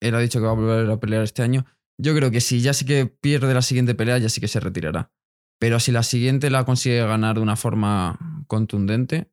[0.00, 1.64] Él ha dicho que va a volver a pelear este año.
[1.98, 4.60] Yo creo que si ya sí que pierde la siguiente pelea, ya sí que se
[4.60, 5.10] retirará.
[5.58, 9.30] Pero si la siguiente la consigue ganar de una forma contundente,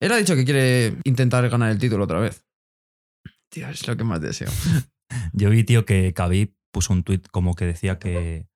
[0.00, 2.46] él ha dicho que quiere intentar ganar el título otra vez.
[3.50, 4.48] Tío, es lo que más deseo.
[5.34, 8.48] Yo vi, tío, que Khabib puso un tuit como que decía que,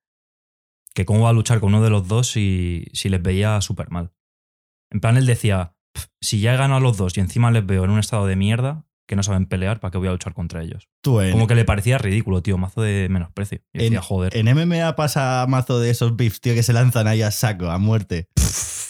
[0.94, 3.90] que cómo va a luchar con uno de los dos si, si les veía súper
[3.90, 4.12] mal.
[4.90, 7.66] En plan, él decía, "Pf, si ya he ganado a los dos y encima les
[7.66, 10.34] veo en un estado de mierda que no saben pelear, ¿para qué voy a luchar
[10.34, 10.88] contra ellos?
[11.00, 13.60] Tú en, Como que le parecía ridículo, tío, mazo de menosprecio.
[13.72, 14.36] Y decía, En- joder.
[14.36, 17.78] en MMA pasa mazo de esos beefs, tío, que se lanzan ahí a saco, a
[17.78, 18.28] muerte.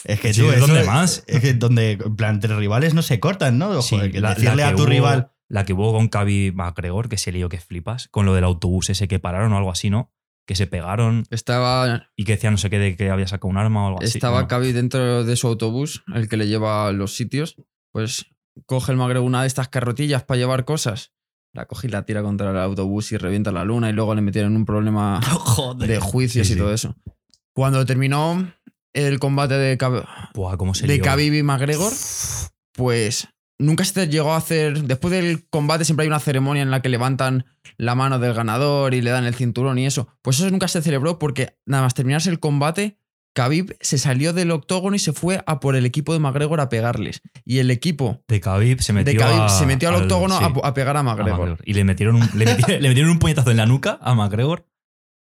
[0.05, 1.23] Es que Sí, tú, ¿es donde más?
[1.27, 3.81] Es que donde, en plan, entre rivales no se cortan, ¿no?
[3.81, 5.31] Sí, que la- la decirle a tu hubo- rival.
[5.49, 8.89] La que hubo con Khabib McGregor, que se lío que flipas, con lo del autobús
[8.89, 10.11] ese que pararon o algo así, ¿no?
[10.45, 13.57] Que se pegaron Estaba, y que decía no sé qué de que había sacado un
[13.57, 14.17] arma o algo así.
[14.17, 17.55] estaba Bueno, Khabib dentro de su autobús, el que le lleva a los sitios.
[17.93, 18.25] Pues
[18.65, 21.13] coge el magre una de estas carrotillas para llevar cosas.
[21.53, 24.21] La coge y la tira contra el autobús y revienta la luna y luego le
[24.21, 25.87] metieron un problema Joder.
[25.89, 26.59] de juicios Sí, y sí.
[26.61, 26.95] todo eso.
[27.53, 28.51] Cuando terminó
[28.93, 30.99] el combate de, Kab- buah, cómo se de.
[30.99, 31.91] Khabib y McGregor,
[32.73, 33.27] pues
[33.59, 34.83] nunca se llegó a hacer.
[34.83, 37.45] Después del combate siempre hay una ceremonia en la que levantan
[37.77, 40.07] la mano del ganador y le dan el cinturón y eso.
[40.21, 42.99] Pues eso nunca se celebró porque nada más terminarse el combate,
[43.37, 46.69] Khabib se salió del octógono y se fue a por el equipo de McGregor a
[46.69, 47.21] pegarles.
[47.45, 50.43] Y el equipo De Khabib se metió, de Khabib a- se metió al octógono sí,
[50.43, 51.59] a, a pegar a a McGregor.
[51.65, 54.67] Y le metieron, un, le, metieron, le metieron un puñetazo en la nuca a McGregor.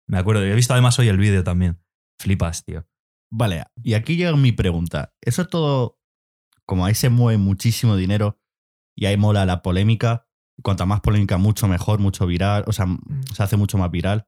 [0.08, 1.80] Me acuerdo, he visto además hoy el vídeo también.
[2.20, 2.88] Flipas, tío.
[3.32, 5.14] Vale, y aquí llega mi pregunta.
[5.22, 6.00] Eso todo,
[6.66, 8.40] como ahí se mueve muchísimo dinero
[8.96, 10.28] y ahí mola la polémica,
[10.64, 12.86] cuanta más polémica, mucho mejor, mucho viral, o sea,
[13.34, 14.28] se hace mucho más viral.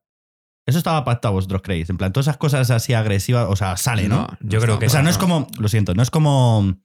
[0.68, 1.90] Eso estaba pactado, vosotros creéis.
[1.90, 4.28] En plan, todas esas cosas así agresivas, o sea, sale, ¿no?
[4.42, 5.10] Yo creo que o sea, no no.
[5.12, 6.76] es como, lo siento, no es como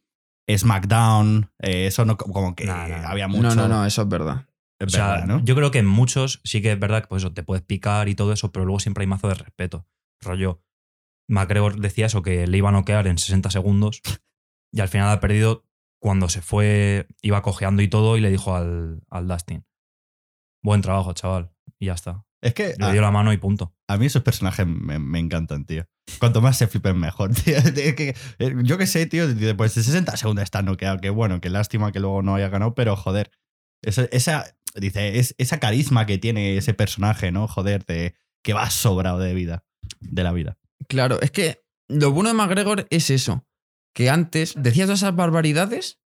[0.49, 3.09] SmackDown, eh, eso no, como que No, no, no.
[3.09, 3.43] había mucho.
[3.43, 4.47] No, no, no, eso es verdad.
[4.79, 5.45] Es O sea, verdad, ¿no?
[5.45, 8.09] yo creo que en muchos sí que es verdad que pues eso, te puedes picar
[8.09, 9.87] y todo eso, pero luego siempre hay mazo de respeto.
[10.21, 10.63] Rollo,
[11.29, 14.01] McGregor decía eso, que le iba a noquear en 60 segundos
[14.73, 15.65] y al final ha perdido
[16.01, 19.65] cuando se fue, iba cojeando y todo y le dijo al, al Dustin,
[20.63, 21.53] buen trabajo, chaval.
[21.79, 22.25] Y ya está.
[22.43, 23.75] Es que Le a, dio la mano y punto.
[23.89, 25.87] a mí esos personajes me, me encantan, tío.
[26.19, 27.57] Cuanto más se flipen, mejor, tío.
[27.57, 30.99] Es que, eh, yo qué sé, tío, después de 60 segundos está noqueado.
[31.01, 33.31] Que bueno, qué lástima que luego no haya ganado, pero joder.
[33.83, 37.47] Esa, esa- dice, es, esa carisma que tiene ese personaje, ¿no?
[37.47, 39.65] Joder, de, que va sobrado de vida,
[40.01, 40.59] de la vida.
[40.89, 43.47] Claro, es que lo bueno de McGregor es eso.
[43.95, 46.01] Que antes decía todas esas barbaridades,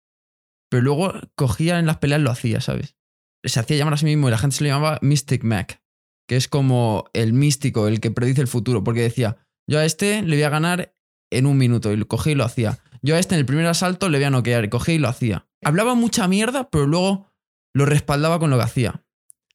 [0.70, 2.96] pero luego cogía en las peleas lo hacía, ¿sabes?
[3.44, 5.83] Se hacía llamar a sí mismo y la gente se le llamaba Mystic Mac,
[6.28, 10.22] que es como el místico, el que predice el futuro, porque decía, yo a este
[10.22, 10.94] le voy a ganar
[11.32, 12.80] en un minuto y lo cogía y lo hacía.
[13.02, 15.10] Yo a este en el primer asalto le voy a noquear y cogía y lo
[15.10, 15.48] hacía.
[15.64, 17.32] Hablaba mucha mierda, pero luego
[17.74, 19.04] lo respaldaba con lo que hacía.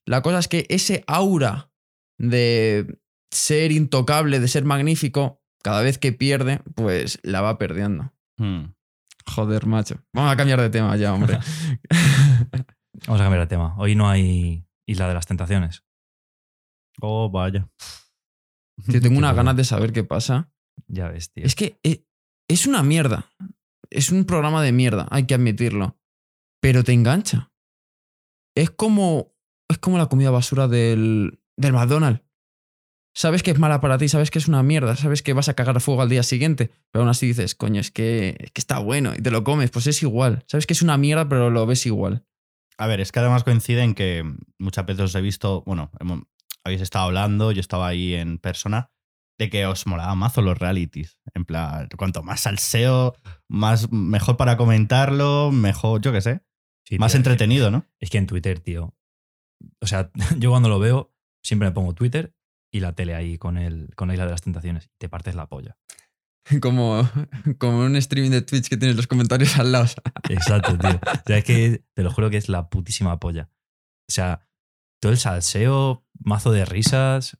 [0.05, 1.71] La cosa es que ese aura
[2.17, 2.99] de
[3.31, 8.13] ser intocable, de ser magnífico, cada vez que pierde, pues la va perdiendo.
[8.37, 8.73] Hmm.
[9.25, 10.01] Joder, macho.
[10.13, 11.39] Vamos a cambiar de tema ya, hombre.
[13.07, 13.75] Vamos a cambiar de tema.
[13.77, 15.83] Hoy no hay Isla de las Tentaciones.
[17.01, 17.69] Oh, vaya.
[18.87, 20.51] Yo tengo unas ganas de saber qué pasa.
[20.87, 21.45] Ya ves, tío.
[21.45, 22.05] Es que eh,
[22.47, 23.31] es una mierda.
[23.89, 25.97] Es un programa de mierda, hay que admitirlo.
[26.61, 27.51] Pero te engancha.
[28.55, 29.33] Es como,
[29.69, 32.23] es como la comida basura del, del McDonald's.
[33.15, 35.55] Sabes que es mala para ti, sabes que es una mierda, sabes que vas a
[35.55, 38.61] cagar a fuego al día siguiente, pero aún así dices, coño, es que, es que
[38.61, 40.43] está bueno y te lo comes, pues es igual.
[40.47, 42.25] Sabes que es una mierda, pero lo ves igual.
[42.77, 44.23] A ver, es que además coincide en que
[44.59, 46.21] muchas veces os he visto, bueno, hemos-
[46.65, 48.91] habéis estado hablando, yo estaba ahí en persona,
[49.37, 51.19] de que os molaba mazo los realities.
[51.33, 53.15] En plan, cuanto más salseo,
[53.47, 56.43] más mejor para comentarlo, mejor, yo qué sé,
[56.89, 57.85] Sí, más tío, entretenido, ¿no?
[57.99, 58.95] Es que en Twitter, tío.
[59.79, 62.35] O sea, yo cuando lo veo, siempre me pongo Twitter
[62.73, 64.89] y la tele ahí con, el, con la Isla de las Tentaciones.
[64.97, 65.77] Te partes la polla.
[66.61, 67.07] Como,
[67.59, 69.85] como un streaming de Twitch que tienes los comentarios al lado.
[70.29, 70.95] Exacto, tío.
[70.95, 73.51] O sea, es que te lo juro que es la putísima polla.
[74.09, 74.47] O sea,
[74.99, 77.37] todo el salseo, mazo de risas.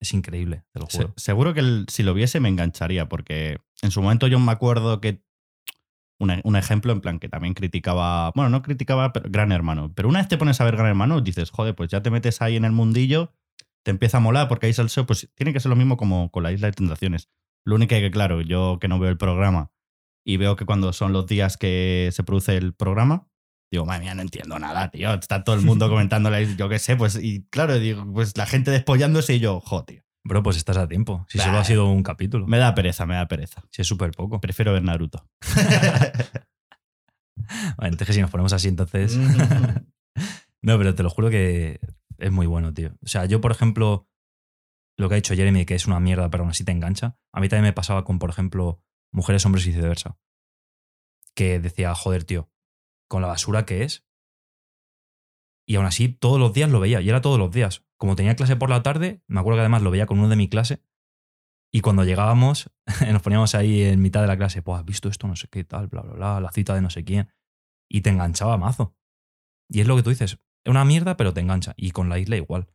[0.00, 1.14] es increíble, te lo Se- juro.
[1.16, 5.00] seguro que el- si lo viese me engancharía, porque en su momento yo me acuerdo
[5.00, 5.22] que.
[6.18, 8.30] una- un ejemplo en plan que también criticaba.
[8.36, 9.92] Bueno, no criticaba pero Gran Hermano.
[9.94, 12.40] Pero una vez te pones a ver Gran Hermano, dices, joder, pues ya te metes
[12.42, 13.32] ahí en el mundillo,
[13.84, 15.04] te empieza a molar porque hay salseo.
[15.04, 17.28] Pues tiene que ser lo mismo como con la Isla de Tentaciones.
[17.64, 19.72] Lo único que, claro, yo que no veo el programa
[20.24, 23.28] y veo que cuando son los días que se produce el programa,
[23.72, 25.12] digo, madre mía, no entiendo nada, tío.
[25.14, 28.46] Está todo el mundo comentando, la- yo qué sé, pues, y claro, digo, pues la
[28.46, 30.02] gente despollándose y yo, joder, tío.
[30.24, 31.26] Bro, pues estás a tiempo.
[31.28, 32.46] Si solo ha sido un capítulo.
[32.46, 33.64] Me da pereza, me da pereza.
[33.72, 34.40] Si es súper poco.
[34.40, 35.26] Prefiero ver Naruto.
[37.76, 39.18] Bueno, entonces, si nos ponemos así, entonces.
[40.64, 41.80] No, pero te lo juro que
[42.18, 42.92] es muy bueno, tío.
[43.02, 44.08] O sea, yo, por ejemplo,
[44.96, 47.16] lo que ha dicho Jeremy, que es una mierda, pero aún así te engancha.
[47.32, 48.80] A mí también me pasaba con, por ejemplo,
[49.12, 50.18] mujeres, hombres y viceversa.
[51.34, 52.48] Que decía, joder, tío,
[53.12, 54.06] con la basura que es.
[55.68, 57.02] Y aún así, todos los días lo veía.
[57.02, 57.84] Y era todos los días.
[57.98, 60.36] Como tenía clase por la tarde, me acuerdo que además lo veía con uno de
[60.36, 60.82] mi clase.
[61.70, 62.70] Y cuando llegábamos,
[63.12, 65.62] nos poníamos ahí en mitad de la clase, pues has visto esto, no sé qué
[65.62, 67.30] tal, bla, bla, bla, la cita de no sé quién.
[67.86, 68.96] Y te enganchaba mazo.
[69.68, 71.74] Y es lo que tú dices, es una mierda, pero te engancha.
[71.76, 72.72] Y con la isla igual.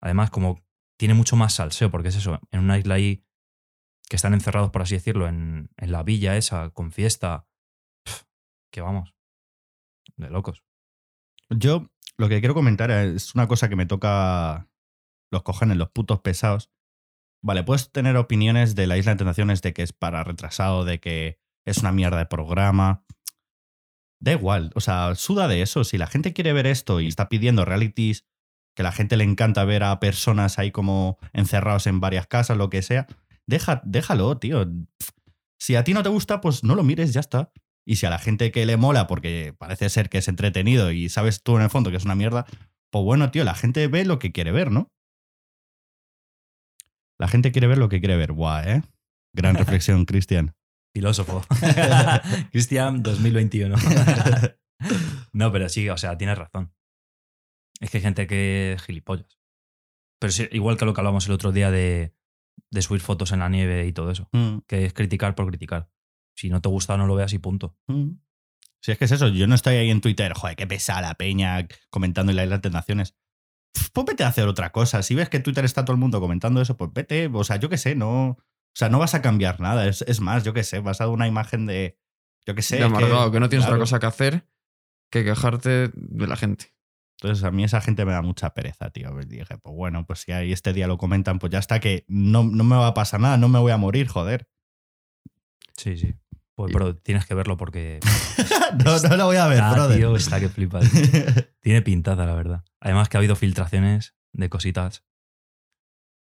[0.00, 0.64] Además, como
[1.00, 3.24] tiene mucho más salseo, porque es eso, en una isla ahí
[4.08, 7.48] que están encerrados, por así decirlo, en, en la villa esa, con fiesta,
[8.72, 9.16] que vamos,
[10.16, 10.62] de locos.
[11.50, 14.68] Yo lo que quiero comentar es una cosa que me toca
[15.30, 16.70] los cojones, los putos pesados.
[17.42, 21.00] Vale, puedes tener opiniones de la Isla de Tentaciones de que es para retrasado, de
[21.00, 23.04] que es una mierda de programa.
[24.20, 25.84] Da igual, o sea, suda de eso.
[25.84, 28.26] Si la gente quiere ver esto y está pidiendo realities,
[28.76, 32.68] que la gente le encanta ver a personas ahí como encerrados en varias casas, lo
[32.68, 33.06] que sea,
[33.46, 34.66] deja, déjalo, tío.
[35.58, 37.52] Si a ti no te gusta, pues no lo mires, ya está.
[37.86, 41.08] Y si a la gente que le mola, porque parece ser que es entretenido y
[41.08, 42.46] sabes tú en el fondo que es una mierda,
[42.90, 44.90] pues bueno, tío, la gente ve lo que quiere ver, ¿no?
[47.18, 48.32] La gente quiere ver lo que quiere ver.
[48.32, 48.82] Guau, ¿eh?
[49.34, 50.54] Gran reflexión, Cristian.
[50.94, 51.42] Filósofo.
[52.50, 53.76] Cristian 2021.
[55.32, 56.72] no, pero sí, o sea, tienes razón.
[57.80, 59.38] Es que hay gente que es gilipollas.
[60.20, 62.14] Pero sí, igual que lo que hablamos el otro día de,
[62.70, 64.28] de subir fotos en la nieve y todo eso.
[64.32, 65.90] Mm, Que es criticar por criticar.
[66.36, 67.76] Si no te gusta, no lo veas y punto.
[67.88, 68.10] mm.
[68.82, 71.14] Si es que es eso, yo no estoy ahí en Twitter, joder, qué pesada la
[71.14, 73.14] peña comentando en la Isla de Tentaciones.
[73.74, 75.02] Pf, Pues vete a hacer otra cosa.
[75.02, 77.28] Si ves que en Twitter está todo el mundo comentando eso, pues vete.
[77.32, 78.28] O sea, yo qué sé, no.
[78.30, 78.38] O
[78.74, 79.86] sea, no vas a cambiar nada.
[79.86, 81.98] Es, es más, yo qué sé, vas a dar una imagen de.
[82.46, 82.76] Yo qué sé.
[82.76, 83.76] de que- amargado, que, no tienes claro.
[83.76, 84.46] otra cosa que hacer
[85.12, 86.72] que quejarte de la gente.
[87.20, 89.10] Entonces a mí esa gente me da mucha pereza, tío.
[89.12, 92.06] Pues dije, pues bueno, pues si ahí este día lo comentan, pues ya está que
[92.08, 94.48] no, no me va a pasar nada, no me voy a morir, joder.
[95.80, 96.14] Sí, sí.
[96.54, 98.00] Pues, pero tienes que verlo porque.
[98.84, 99.96] no, no lo voy a ver, está, brother.
[99.96, 100.86] tío, está que flipas.
[101.60, 102.64] Tiene pintaza, la verdad.
[102.80, 105.06] Además que ha habido filtraciones de cositas.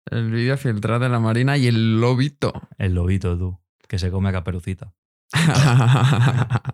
[0.09, 2.53] El vídeo filtrado de la marina y el lobito.
[2.77, 3.59] El lobito, tú,
[3.89, 4.93] que se come a caperucita.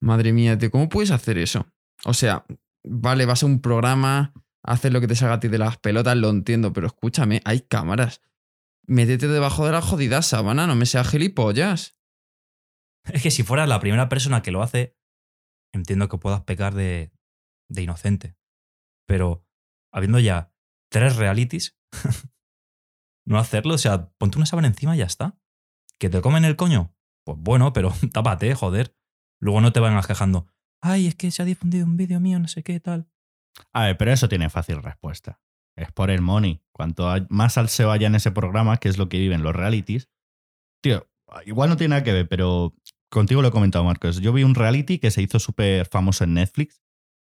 [0.00, 1.66] Madre mía, tío, ¿cómo puedes hacer eso?
[2.04, 2.46] O sea,
[2.84, 6.16] vale, vas a un programa, haces lo que te salga a ti de las pelotas,
[6.16, 8.20] lo entiendo, pero escúchame, hay cámaras.
[8.88, 11.98] Métete debajo de la jodida sábana, no me seas gilipollas.
[13.04, 14.96] Es que si fueras la primera persona que lo hace,
[15.74, 17.12] entiendo que puedas pecar de,
[17.68, 18.38] de inocente.
[19.06, 19.46] Pero
[19.92, 20.54] habiendo ya
[20.90, 21.78] tres realities,
[23.26, 25.38] no hacerlo, o sea, ponte una sábana encima y ya está.
[25.98, 26.96] ¿Que te comen el coño?
[27.26, 28.96] Pues bueno, pero tápate, joder.
[29.38, 30.46] Luego no te van quejando.
[30.80, 33.10] Ay, es que se ha difundido un vídeo mío, no sé qué tal.
[33.74, 35.42] A ver, pero eso tiene fácil respuesta.
[35.78, 36.60] Es por el money.
[36.72, 40.08] Cuanto más salseo haya en ese programa, que es lo que viven los realities.
[40.82, 41.08] Tío,
[41.46, 42.74] igual no tiene nada que ver, pero
[43.10, 44.20] contigo lo he comentado, Marcos.
[44.20, 46.82] Yo vi un reality que se hizo súper famoso en Netflix.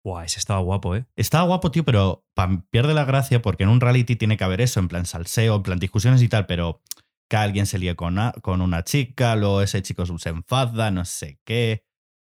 [0.04, 1.04] Buah, ese estaba guapo, ¿eh?
[1.16, 2.24] Estaba guapo, tío, pero
[2.70, 5.62] pierde la gracia porque en un reality tiene que haber eso, en plan salseo, en
[5.64, 6.80] plan discusiones y tal, pero
[7.28, 11.04] que alguien se líe con una, con una chica, luego ese chico se enfada, no
[11.04, 11.84] sé qué.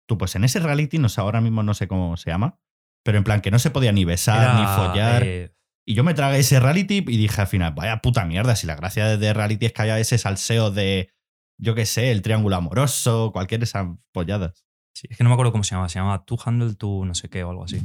[0.08, 2.58] Tú, pues en ese reality, no sé, ahora mismo no sé cómo se llama,
[3.04, 5.22] pero en plan que no se podía ni besar, ni follar.
[5.24, 5.55] eh,
[5.88, 8.74] Y yo me tragué ese reality y dije al final, vaya puta mierda, si la
[8.74, 11.10] gracia de- reality es que haya ese salseo de,
[11.58, 14.64] yo qué sé, el triángulo amoroso, cualquier de esas polladas.
[14.96, 15.88] sí, es que no me acuerdo cómo se llama.
[15.88, 17.80] Se llama Two Handle to no sé qué o algo así.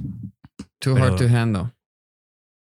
[0.80, 1.74] Too Pero- hard to handle.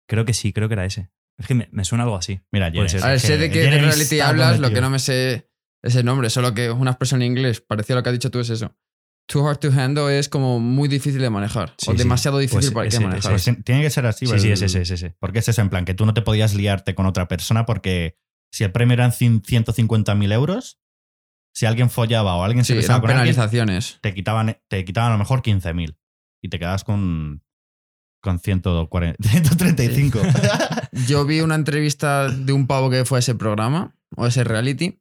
[0.08, 1.10] Creo que sí, creo que era ese.
[1.38, 2.40] Es que me, me suena algo así.
[2.52, 3.02] Mira, ser.
[3.02, 5.48] A ver, es sé de qué reality hablas, lo que no me sé
[5.82, 8.30] es el nombre, solo que una expresión en inglés, parecido a lo que has dicho
[8.30, 8.76] tú, es eso.
[9.30, 11.72] Too hard to handle es como muy difícil de manejar.
[11.78, 11.98] Sí, o sí.
[11.98, 13.30] demasiado difícil Pues para que ese- manejar.
[13.32, 14.26] Pues tiene que ser así.
[14.26, 15.16] Sí, el- sí, ese, ese, ese, ese.
[15.20, 18.16] Porque es eso, en plan, que tú no te podías liarte con otra persona porque
[18.52, 20.80] si el premio eran cien- 150.000 euros,
[21.54, 23.98] si alguien follaba o alguien se Sí, besaba eran con alguien, penalizaciones.
[24.02, 25.96] te quitaban, te quitaban a lo mejor 15.000
[26.42, 27.42] y te quedabas con,
[28.22, 30.20] con 140, 135.
[31.08, 34.44] Yo vi una entrevista de un pavo que fue a ese programa o a ese
[34.44, 34.99] reality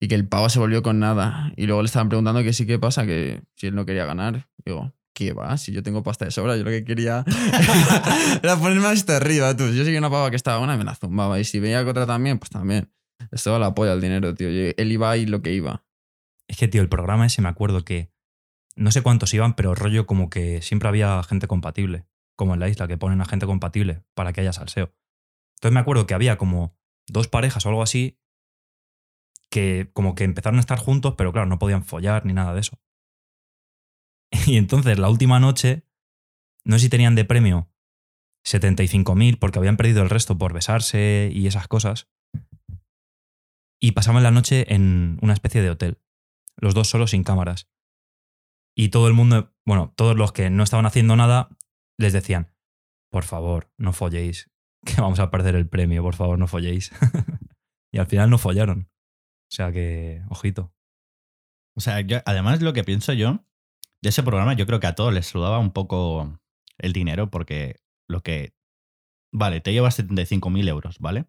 [0.00, 1.52] y que el pavo se volvió con nada.
[1.56, 4.48] Y luego le estaban preguntando que sí que pasa, que si él no quería ganar.
[4.64, 5.56] Digo, ¿qué va?
[5.56, 7.24] Si yo tengo pasta de sobra, yo lo que quería
[8.42, 9.68] era ponerme hasta arriba, tú.
[9.70, 11.40] Yo soy una pava que estaba una, me la zumbaba.
[11.40, 12.90] Y si que otra también, pues también.
[13.30, 14.48] Esto la apoya el dinero, tío.
[14.48, 15.84] Él iba y lo que iba.
[16.48, 18.12] Es que, tío, el programa ese me acuerdo que
[18.76, 22.06] no sé cuántos iban, pero rollo como que siempre había gente compatible.
[22.36, 24.92] Como en la isla, que ponen a gente compatible para que haya salseo.
[25.56, 26.76] Entonces me acuerdo que había como
[27.06, 28.18] dos parejas o algo así
[29.54, 32.60] que como que empezaron a estar juntos, pero claro, no podían follar ni nada de
[32.60, 32.80] eso.
[34.48, 35.86] Y entonces la última noche,
[36.64, 37.70] no sé si tenían de premio
[38.44, 42.10] 75.000 porque habían perdido el resto por besarse y esas cosas.
[43.80, 46.00] Y pasaban la noche en una especie de hotel
[46.56, 47.68] los dos solos sin cámaras.
[48.76, 51.48] Y todo el mundo, bueno, todos los que no estaban haciendo nada,
[51.96, 52.52] les decían,
[53.10, 54.50] por favor, no folléis,
[54.84, 56.90] que vamos a perder el premio, por favor, no folléis.
[57.92, 58.90] y al final no follaron.
[59.54, 60.74] O sea que, ojito.
[61.76, 63.44] o sea, yo- además lo que pienso yo
[64.02, 66.40] de ese programa, yo creo que a todos les sudaba un poco
[66.78, 68.52] el dinero porque lo que...
[69.32, 71.26] Vale, te llevas 75.000 euros, ¿vale?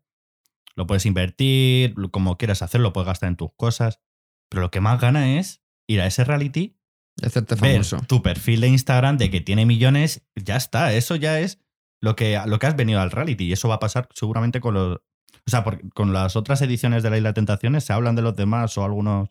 [0.75, 4.01] Lo puedes invertir, como quieras hacerlo, puedes gastar en tus cosas.
[4.49, 6.79] Pero lo que más gana es ir a ese reality
[7.21, 8.01] Y hacerte ver famoso.
[8.07, 11.61] tu perfil de Instagram de que tiene millones, ya está, eso ya es
[12.01, 14.73] lo que, lo que has venido al reality y eso va a pasar seguramente con
[14.73, 14.99] los...
[15.47, 18.21] O sea, por- con las otras ediciones de la Isla de Tentaciones se hablan de
[18.21, 19.29] los demás o algunos...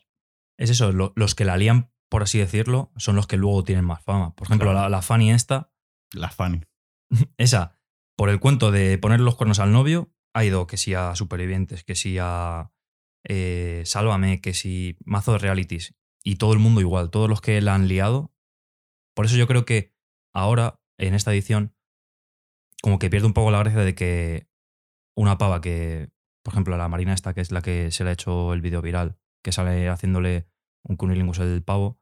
[0.57, 3.85] Es eso, lo- los que la lían, por así decirlo, son los que luego tienen
[3.85, 4.33] más fama.
[4.35, 4.81] Por ejemplo, Claro.
[4.83, 5.71] la, la Fanny esta,
[6.13, 6.65] Las fan.
[7.37, 7.77] esa,
[8.17, 11.83] por el cuento de poner los cuernos al novio, ha ido que sí a Supervivientes,
[11.83, 12.71] que sí a
[13.27, 15.95] eh, Sálvame, que sí mazo de realities.
[16.23, 18.33] Y todo el mundo igual, todos los que la han liado.
[19.15, 19.93] Por eso yo creo que
[20.33, 21.75] ahora, en esta edición,
[22.81, 24.47] como que pierde un poco la gracia de que
[25.15, 26.09] una pava que,
[26.43, 28.81] por ejemplo, la Marina esta, que es la que se le ha hecho el vídeo
[28.81, 30.47] viral, que sale haciéndole
[30.83, 31.99] un cunilingus el pavo,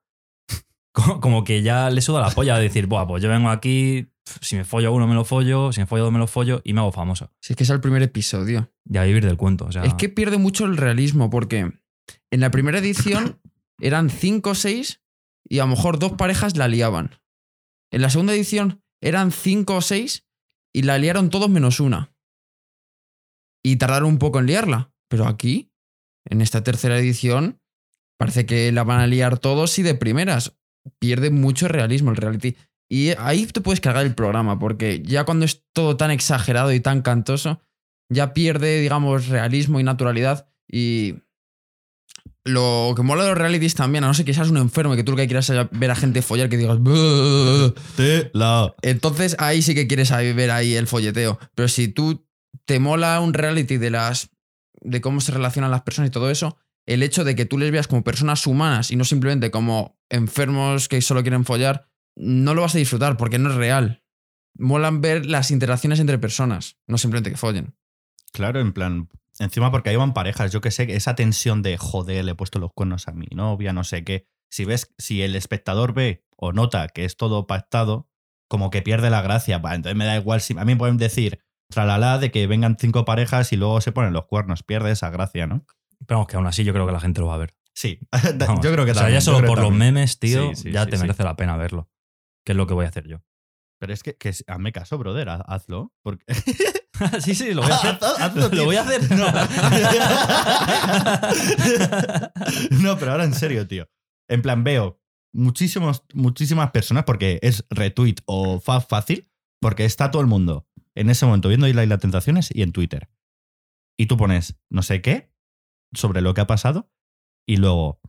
[0.92, 4.56] como, que ya le suda la polla de decir, Buah, pues yo vengo aquí, si
[4.56, 6.62] me follo a uno me lo follo, si me follo a dos me lo follo
[6.64, 7.32] y me hago famosa.
[7.42, 8.72] Si es que es el primer episodio.
[8.90, 9.66] Y a vivir del cuento.
[9.66, 11.72] O sea, Es que pierde mucho el realismo porque
[12.32, 13.40] en la primera edición
[13.80, 15.02] eran 5 o 6
[15.50, 17.12] y a lo mejor dos parejas la liaban.
[17.92, 20.26] En la segunda edición eran 5 o 6
[20.74, 22.13] y la liaron todos menos una.
[23.64, 24.92] Y tardaron un poco en liarla.
[25.08, 25.72] Pero aquí,
[26.26, 27.62] en esta tercera edición,
[28.18, 30.54] parece que la van a liar todos y de primeras.
[31.00, 32.56] Pierde mucho realismo el reality.
[32.90, 36.80] Y ahí te puedes cargar el programa, porque ya cuando es todo tan exagerado y
[36.80, 37.62] tan cantoso,
[38.10, 40.48] ya pierde, digamos, realismo y naturalidad.
[40.70, 41.16] Y
[42.44, 44.98] lo que mola de los realities también, a no ser que seas un enfermo y
[44.98, 46.80] que tú lo que quieras es ver a gente follar, que digas.
[46.80, 47.74] "Buh".
[47.96, 48.76] Te la...
[48.82, 51.40] Entonces ahí sí que quieres ver ahí el folleteo.
[51.56, 52.28] Pero si tú
[52.66, 54.30] te mola un reality de las.
[54.82, 57.72] de cómo se relacionan las personas y todo eso, el hecho de que tú les
[57.72, 62.62] veas como personas humanas y no simplemente como enfermos que solo quieren follar, no lo
[62.62, 64.04] vas a disfrutar porque no es real.
[64.56, 67.76] Molan ver las interacciones entre personas, no simplemente que follen.
[68.32, 69.10] Claro, en plan...
[69.40, 72.60] Encima porque ahí van parejas, yo que sé, esa tensión de joder, le he puesto
[72.60, 74.28] los cuernos a mi novia, no sé qué.
[74.52, 78.12] Si ves, si el espectador ve o nota que es todo pactado,
[78.48, 79.56] como que pierde la gracia.
[79.56, 81.40] Entonces me da igual si a mí me pueden decir
[81.74, 85.48] tralala de que vengan cinco parejas y luego se ponen los cuernos, pierde esa gracia,
[85.48, 85.66] ¿no?
[86.06, 87.56] Pero vamos, que aún así yo creo que la gente lo va a ver.
[87.76, 88.00] Sí,
[88.38, 88.64] Vamos.
[88.64, 89.94] yo creo que O sea, también, ya solo por los también.
[89.96, 91.90] memes, tío, Sí, sí, ya sí, te merece la pena verlo.
[92.46, 93.24] Que es lo que voy a hacer yo.
[93.80, 95.92] Pero es que, que hazme caso, brother, haz- hazlo.
[96.04, 96.24] Porque...
[97.22, 97.98] sí, sí, lo voy a hacer.
[98.20, 98.60] Hazlo, tío.
[98.60, 99.02] lo voy a hacer.
[102.72, 103.90] no, pero ahora en serio, tío.
[104.30, 105.02] En plan, veo
[105.34, 111.26] muchísimos, muchísimas personas porque es retweet o fácil, porque está todo el mundo en ese
[111.26, 113.10] momento viendo Isla y las Tentaciones y en Twitter.
[113.98, 115.34] Y tú pones no sé qué
[115.94, 116.92] sobre lo que ha pasado
[117.48, 118.00] y luego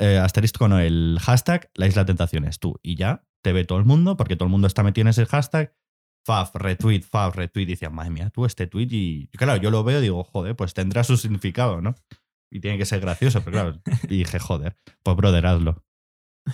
[0.00, 2.78] eh, asterisco con el hashtag La Isla Tentaciones, tú.
[2.82, 5.26] Y ya te ve todo el mundo porque todo el mundo está metido en ese
[5.26, 5.74] hashtag.
[6.26, 7.64] Faf, retweet, faf, retweet.
[7.64, 8.88] Y decían, madre mía, tú este tweet.
[8.90, 11.94] Y claro, yo lo veo y digo, joder, pues tendrá su significado, ¿no?
[12.50, 13.82] Y tiene que ser gracioso, pero claro.
[14.04, 15.84] Y dije, joder, pues brother, hazlo.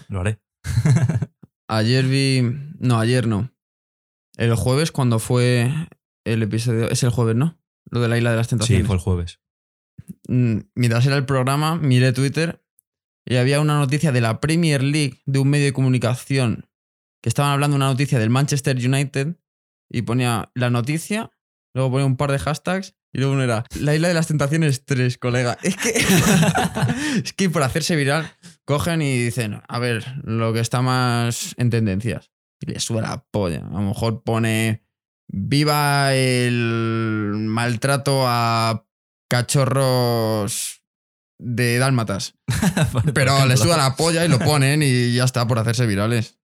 [0.09, 0.41] lo haré.
[1.69, 2.43] Ayer vi.
[2.79, 3.54] No, ayer no.
[4.37, 5.71] El jueves, cuando fue
[6.25, 6.91] el episodio.
[6.91, 7.59] Es el jueves, ¿no?
[7.91, 8.87] Lo de la isla de las Sí, tentaciones.
[8.87, 9.41] fue el jueves.
[10.29, 12.63] Mm, Mientras era el programa, miré Twitter
[13.27, 16.69] y había una noticia de la Premier League de un medio de comunicación
[17.23, 19.37] que estaban hablando una noticia del Manchester United
[19.91, 21.31] y ponía la noticia,
[21.75, 24.85] luego ponía un par de hashtags y luego uno era la isla de las tentaciones
[24.85, 25.57] 3, colega.
[25.63, 25.91] Es que,
[27.25, 28.31] es que por hacerse viral
[28.65, 32.31] cogen y dicen, a ver, lo que está más en tendencias.
[32.67, 33.59] Y le sube la polla.
[33.67, 34.85] A lo mejor pone
[35.29, 38.87] viva el maltrato a
[39.31, 40.83] cachorros
[41.39, 42.39] de dálmatas.
[43.15, 46.39] Pero le suda la polla y lo ponen y ya está por hacerse virales.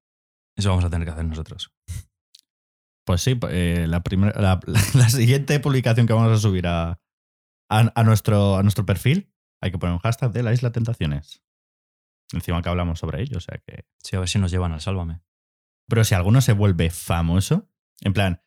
[0.57, 1.73] Eso vamos a tener que hacer nosotros.
[3.07, 4.61] Pues sí, eh, la, primer- la,
[4.95, 7.01] la siguiente publicación que vamos a subir a,
[7.71, 11.43] a, a nuestro, a nuestro perfil, hay que poner un hashtag de la Isla Tentaciones.
[12.33, 13.85] Encima que hablamos sobre ello, o sea que...
[14.03, 15.21] Sí, a ver si nos llevan al Sálvame.
[15.91, 17.69] Pero si alguno se vuelve famoso,
[18.01, 18.43] en plan,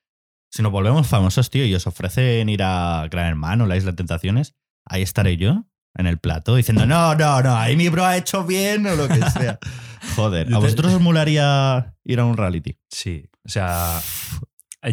[0.49, 3.97] si nos volvemos famosos, tío, y os ofrecen ir a Gran Hermano, la Isla de
[3.97, 5.65] Tentaciones, ahí estaré yo,
[5.95, 9.07] en el plato, diciendo, no, no, no, ahí mi bro ha hecho bien o lo
[9.07, 9.59] que sea.
[10.15, 12.77] Joder, ¿a vosotros os molaría ir a un reality?
[12.89, 14.01] Sí, o sea,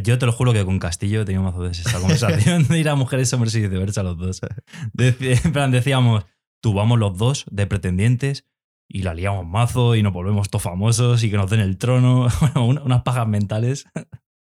[0.03, 3.55] yo te lo juro que con Castillo teníamos esta conversación de ir a mujeres, hombres
[3.55, 4.41] y viceversa los dos.
[4.99, 6.27] En plan, decíamos,
[6.61, 8.45] tú vamos los dos de pretendientes
[8.93, 12.27] y la liamos mazo y nos volvemos todos famosos y que nos den el trono,
[12.41, 13.87] Bueno, una- unas pajas mentales,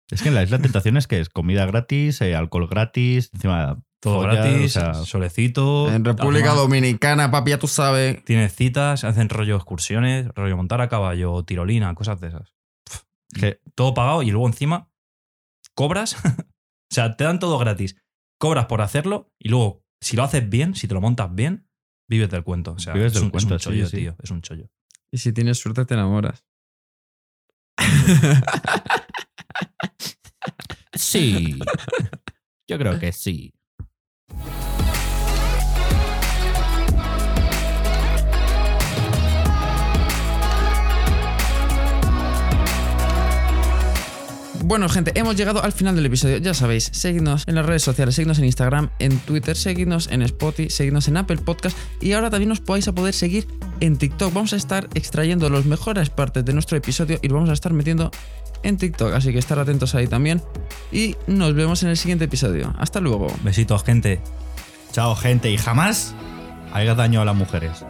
[0.09, 3.83] Es que en la Isla de Tentaciones, que es comida gratis, eh, alcohol gratis, encima
[4.01, 5.91] todo gratis, o sea, solecito.
[5.93, 8.25] En República además, Dominicana, papi, ya tú sabes.
[8.25, 12.53] Tienes citas, hacen rollo excursiones, rollo montar a caballo, tirolina, cosas de esas.
[13.35, 14.89] que todo pagado y luego encima
[15.75, 16.15] cobras.
[16.25, 17.97] o sea, te dan todo gratis.
[18.39, 21.67] Cobras por hacerlo y luego, si lo haces bien, si te lo montas bien,
[22.09, 22.73] vives del cuento.
[22.73, 23.97] O sea, Vives es, del un, es cuento, un sí, chollo, sí.
[23.97, 24.17] tío.
[24.23, 24.69] Es un chollo.
[25.11, 26.45] Y si tienes suerte, te enamoras.
[30.95, 31.59] sí.
[32.69, 33.53] Yo creo que sí.
[44.67, 46.39] Bueno, gente, hemos llegado al final del episodio.
[46.39, 50.71] Ya sabéis, seguidnos en las redes sociales, seguidnos en Instagram, en Twitter, seguidnos en Spotify,
[50.71, 53.47] seguidnos en Apple Podcast y ahora también os podéis a poder seguir
[53.79, 54.35] en TikTok.
[54.35, 57.73] Vamos a estar extrayendo las mejores partes de nuestro episodio y lo vamos a estar
[57.73, 58.11] metiendo
[58.65, 60.43] en TikTok, así que estar atentos ahí también.
[60.91, 62.75] Y nos vemos en el siguiente episodio.
[62.77, 63.29] Hasta luego.
[63.45, 64.21] Besitos, gente.
[64.91, 66.13] Chao, gente, y jamás
[66.73, 67.85] hagas daño a las mujeres.